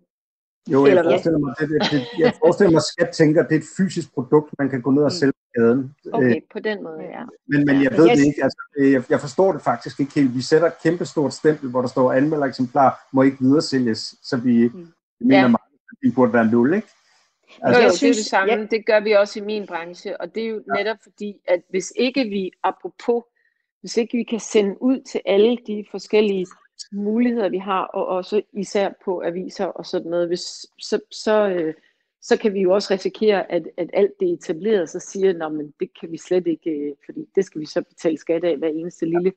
[0.71, 3.55] jo, jeg forestiller, mig, det, det, det, jeg forestiller mig, at skat tænker, at det
[3.55, 5.19] er et fysisk produkt, man kan gå ned og mm.
[5.21, 5.95] sælge på gaden.
[6.13, 7.25] Okay, på den måde, ja.
[7.49, 8.43] Men, men jeg ved det ikke.
[8.43, 10.35] Altså, jeg, jeg forstår det faktisk ikke helt.
[10.35, 14.37] Vi sætter et kæmpe stort stempel, hvor der står anmelder eksemplar, må ikke videresælges, så
[14.37, 14.93] vi mm.
[15.21, 15.49] mener ja.
[15.49, 16.89] meget, at det burde være nul, ikke?
[17.63, 18.53] Altså, jo, jo, det er det samme.
[18.53, 18.67] Ja.
[18.71, 21.93] Det gør vi også i min branche, og det er jo netop fordi, at hvis
[21.97, 23.23] ikke vi, apropos
[23.83, 26.47] hvis ikke vi kan sende ud til alle de forskellige
[26.93, 31.75] muligheder, vi har, og også især på aviser og sådan noget, hvis, så, så, øh,
[32.23, 35.91] så kan vi jo også risikere, at, at alt det etableret, så siger, at det
[36.01, 39.07] kan vi slet ikke, øh, fordi det skal vi så betale skat af hver eneste
[39.07, 39.33] lille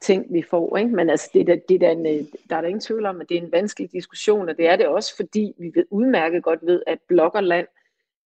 [0.00, 0.76] ting, vi får.
[0.76, 0.90] Ikke?
[0.90, 3.28] Men altså, det er, det er en, øh, der er der ingen tvivl om, at
[3.28, 6.66] det er en vanskelig diskussion, og det er det også, fordi vi ved, udmærket godt
[6.66, 7.66] ved, at bloggerland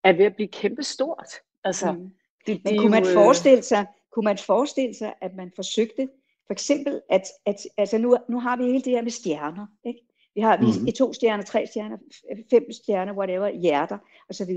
[0.04, 1.34] er ved at blive kæmpestort.
[1.64, 2.10] Altså, mm.
[2.46, 6.08] det, Men kunne man øh, forestille sig, kunne man forestille sig, at man forsøgte,
[6.46, 10.00] for eksempel, at, at altså nu, nu har vi hele det her med stjerner, ikke?
[10.34, 10.86] Vi har mm-hmm.
[10.86, 11.96] to stjerner, tre stjerner,
[12.50, 13.98] fem stjerner, whatever, hjerter
[14.30, 14.50] osv.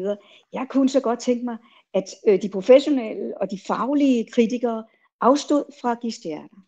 [0.53, 1.57] Jeg kunne så godt tænke mig,
[1.93, 4.83] at øh, de professionelle og de faglige kritikere
[5.21, 6.65] afstod fra at give stjerner.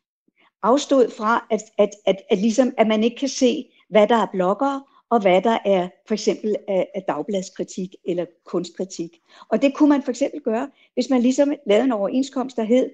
[0.63, 4.27] Afstod fra, at, at, at, at, ligesom, at man ikke kan se, hvad der er
[4.31, 9.22] bloggere, og hvad der er for eksempel af, af dagbladskritik eller kunstkritik.
[9.49, 12.89] Og det kunne man for eksempel gøre, hvis man ligesom lavede en overenskomst, der hed,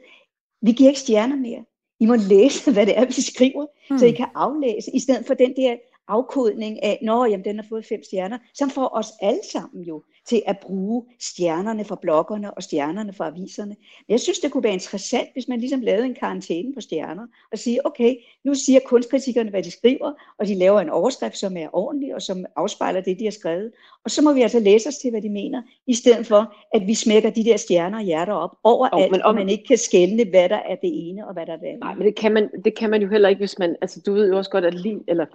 [0.61, 1.65] vi giver ikke stjerner mere.
[1.99, 3.99] I må læse, hvad det er, vi skriver, hmm.
[3.99, 5.75] så I kan aflæse, i stedet for den der
[6.07, 10.03] afkodning af, når jamen, den har fået fem stjerner, som får os alle sammen jo
[10.25, 13.75] til at bruge stjernerne fra bloggerne og stjernerne fra aviserne.
[14.09, 17.57] Jeg synes, det kunne være interessant, hvis man ligesom lavede en karantæne på stjerner, og
[17.57, 21.67] sige, okay, nu siger kunstkritikerne, hvad de skriver, og de laver en overskrift, som er
[21.73, 23.71] ordentlig, og som afspejler det, de har skrevet.
[24.05, 26.87] Og så må vi altså læse os til, hvad de mener, i stedet for, at
[26.87, 29.27] vi smækker de der stjerner og hjerter op overalt, oh, men om...
[29.27, 31.65] og man ikke kan skælne, hvad der er det ene, og hvad der er det
[31.65, 31.79] andet.
[31.79, 34.13] Nej, men det kan man, det kan man jo heller ikke, hvis man, altså du
[34.13, 35.25] ved jo også godt, at lige, eller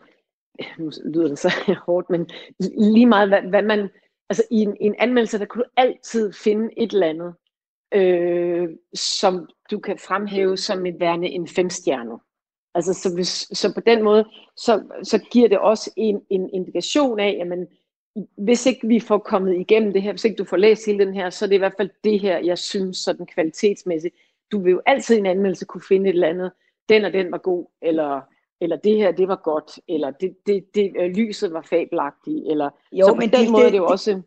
[0.79, 1.53] nu lyder det så
[1.87, 2.31] hårdt, men
[2.79, 3.89] lige meget, hvad, hvad man,
[4.31, 7.35] altså i en, i en anmeldelse, der kunne du altid finde et eller andet,
[7.95, 12.19] øh, som du kan fremhæve som et værende en femstjerne.
[12.75, 14.25] Altså, så, hvis, så på den måde,
[14.57, 17.69] så, så giver det også en, en indikation af, at
[18.39, 21.15] hvis ikke vi får kommet igennem det her, hvis ikke du får læst hele den
[21.15, 24.15] her, så er det i hvert fald det her, jeg synes, sådan kvalitetsmæssigt.
[24.53, 26.53] Du vil jo altid i en anmeldelse kunne finde et eller andet,
[26.89, 28.21] den og den var god, eller
[28.61, 32.71] eller det her, det var godt, eller det, det, det, øh, lyset var fabelagtigt, eller
[32.93, 34.23] jo, så men den måde det, det jo også...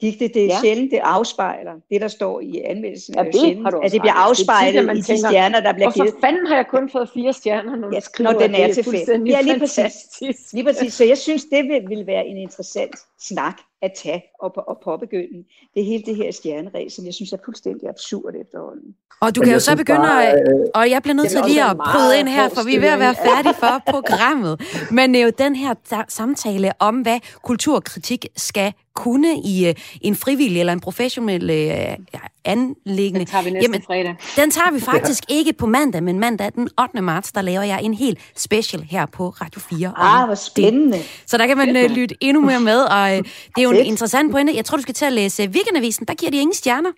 [0.00, 0.60] Det, det, det er ja.
[0.60, 3.14] sjældent, det afspejler det, der står i anmeldelsen.
[3.14, 5.72] Ja, det sjældent, har du at det bliver afspejlet det, i de tænker, stjerner, der
[5.72, 6.08] bliver givet.
[6.08, 8.66] Og for fanden har jeg kun fået fire stjerner, når, ja, skriver, når den er,
[8.66, 9.30] er tilfældig.
[9.30, 10.52] Ja, lige præcis.
[10.52, 10.92] lige præcis.
[10.92, 15.44] Så jeg synes, det vil, vil være en interessant snak at tage og, og påbegynde.
[15.74, 18.94] Det er hele det her stjerneræs, som jeg synes er fuldstændig absurd efterhånden.
[19.20, 20.38] Og du kan jo så begynde bare, at...
[20.38, 22.88] Øh, og jeg bliver nødt til lige at bryde ind her, for vi er ved
[22.88, 24.60] at være færdige for programmet.
[24.90, 25.74] Men det er jo den her
[26.08, 33.20] samtale om, hvad kulturkritik skal kunne i uh, en frivillig eller en professionel uh, anlæggende.
[33.20, 34.16] Den tager vi næste Jamen, fredag.
[34.36, 35.34] Den tager vi faktisk ja.
[35.34, 37.02] ikke på mandag, men mandag den 8.
[37.02, 39.92] marts, der laver jeg en helt special her på Radio 4.
[39.96, 40.98] Ah, hvor spændende.
[40.98, 41.22] Det.
[41.26, 43.86] Så der kan man uh, lytte endnu mere med, og uh, det er jo en
[43.86, 44.56] interessant pointe.
[44.56, 46.06] Jeg tror, du skal til at læse Weekendavisen.
[46.06, 46.90] Der giver de ingen stjerner.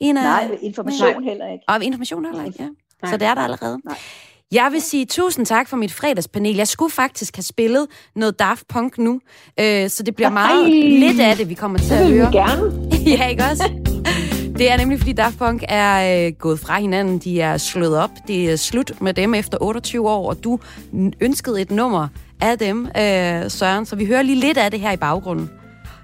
[0.00, 1.30] En, Nej, information nej.
[1.30, 1.64] heller ikke.
[1.68, 2.68] Og information heller ikke, ja.
[3.02, 3.12] Nej.
[3.12, 3.78] Så det er der allerede.
[3.84, 3.96] Nej.
[4.52, 6.56] Jeg vil sige tusind tak for mit fredagspanel.
[6.56, 7.86] Jeg skulle faktisk have spillet
[8.16, 9.20] noget Daft Punk nu,
[9.60, 10.98] øh, så det bliver meget Ej.
[10.98, 12.24] lidt af det, vi kommer til at høre.
[12.24, 12.88] Det gerne.
[13.18, 13.70] ja, ikke også?
[14.58, 17.18] Det er nemlig, fordi Daft Punk er øh, gået fra hinanden.
[17.18, 18.10] De er slået op.
[18.28, 20.58] Det er slut med dem efter 28 år, og du
[21.20, 22.08] ønskede et nummer
[22.40, 23.86] af dem, øh, Søren.
[23.86, 25.50] Så vi hører lige lidt af det her i baggrunden.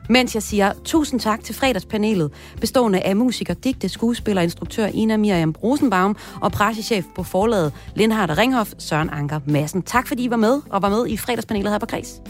[0.09, 5.55] Mens jeg siger tusind tak til fredagspanelet, bestående af musiker, digte, skuespiller, instruktør Ina Miriam
[5.62, 9.83] Rosenbaum og pressechef på forlaget Lindhardt Ringhof, Søren Anker Madsen.
[9.83, 12.22] Tak fordi I var med og var med i fredagspanelet her på Kreds.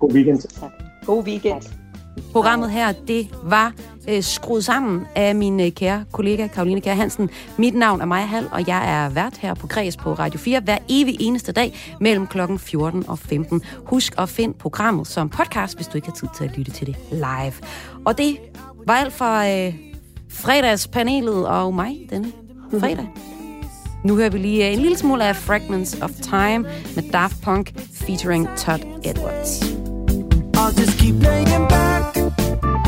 [0.00, 0.40] God weekend.
[1.06, 1.81] God weekend.
[2.32, 3.72] Programmet her, det var
[4.08, 7.30] øh, skruet sammen af min øh, kære kollega Karoline Kjær Hansen.
[7.58, 10.60] Mit navn er Maja Hall, og jeg er vært her på Græs på Radio 4
[10.60, 13.62] hver evig eneste dag mellem klokken 14 og 15.
[13.86, 16.86] Husk at finde programmet som podcast, hvis du ikke har tid til at lytte til
[16.86, 17.52] det live.
[18.04, 18.38] Og det
[18.86, 19.74] var alt fra øh,
[20.28, 22.32] fredagspanelet og mig denne
[22.80, 23.06] fredag.
[24.04, 26.58] Nu hører vi lige øh, en lille smule af Fragments of Time
[26.94, 29.81] med Daft Punk featuring Todd Edwards.
[30.62, 32.81] I'll just keep laying back.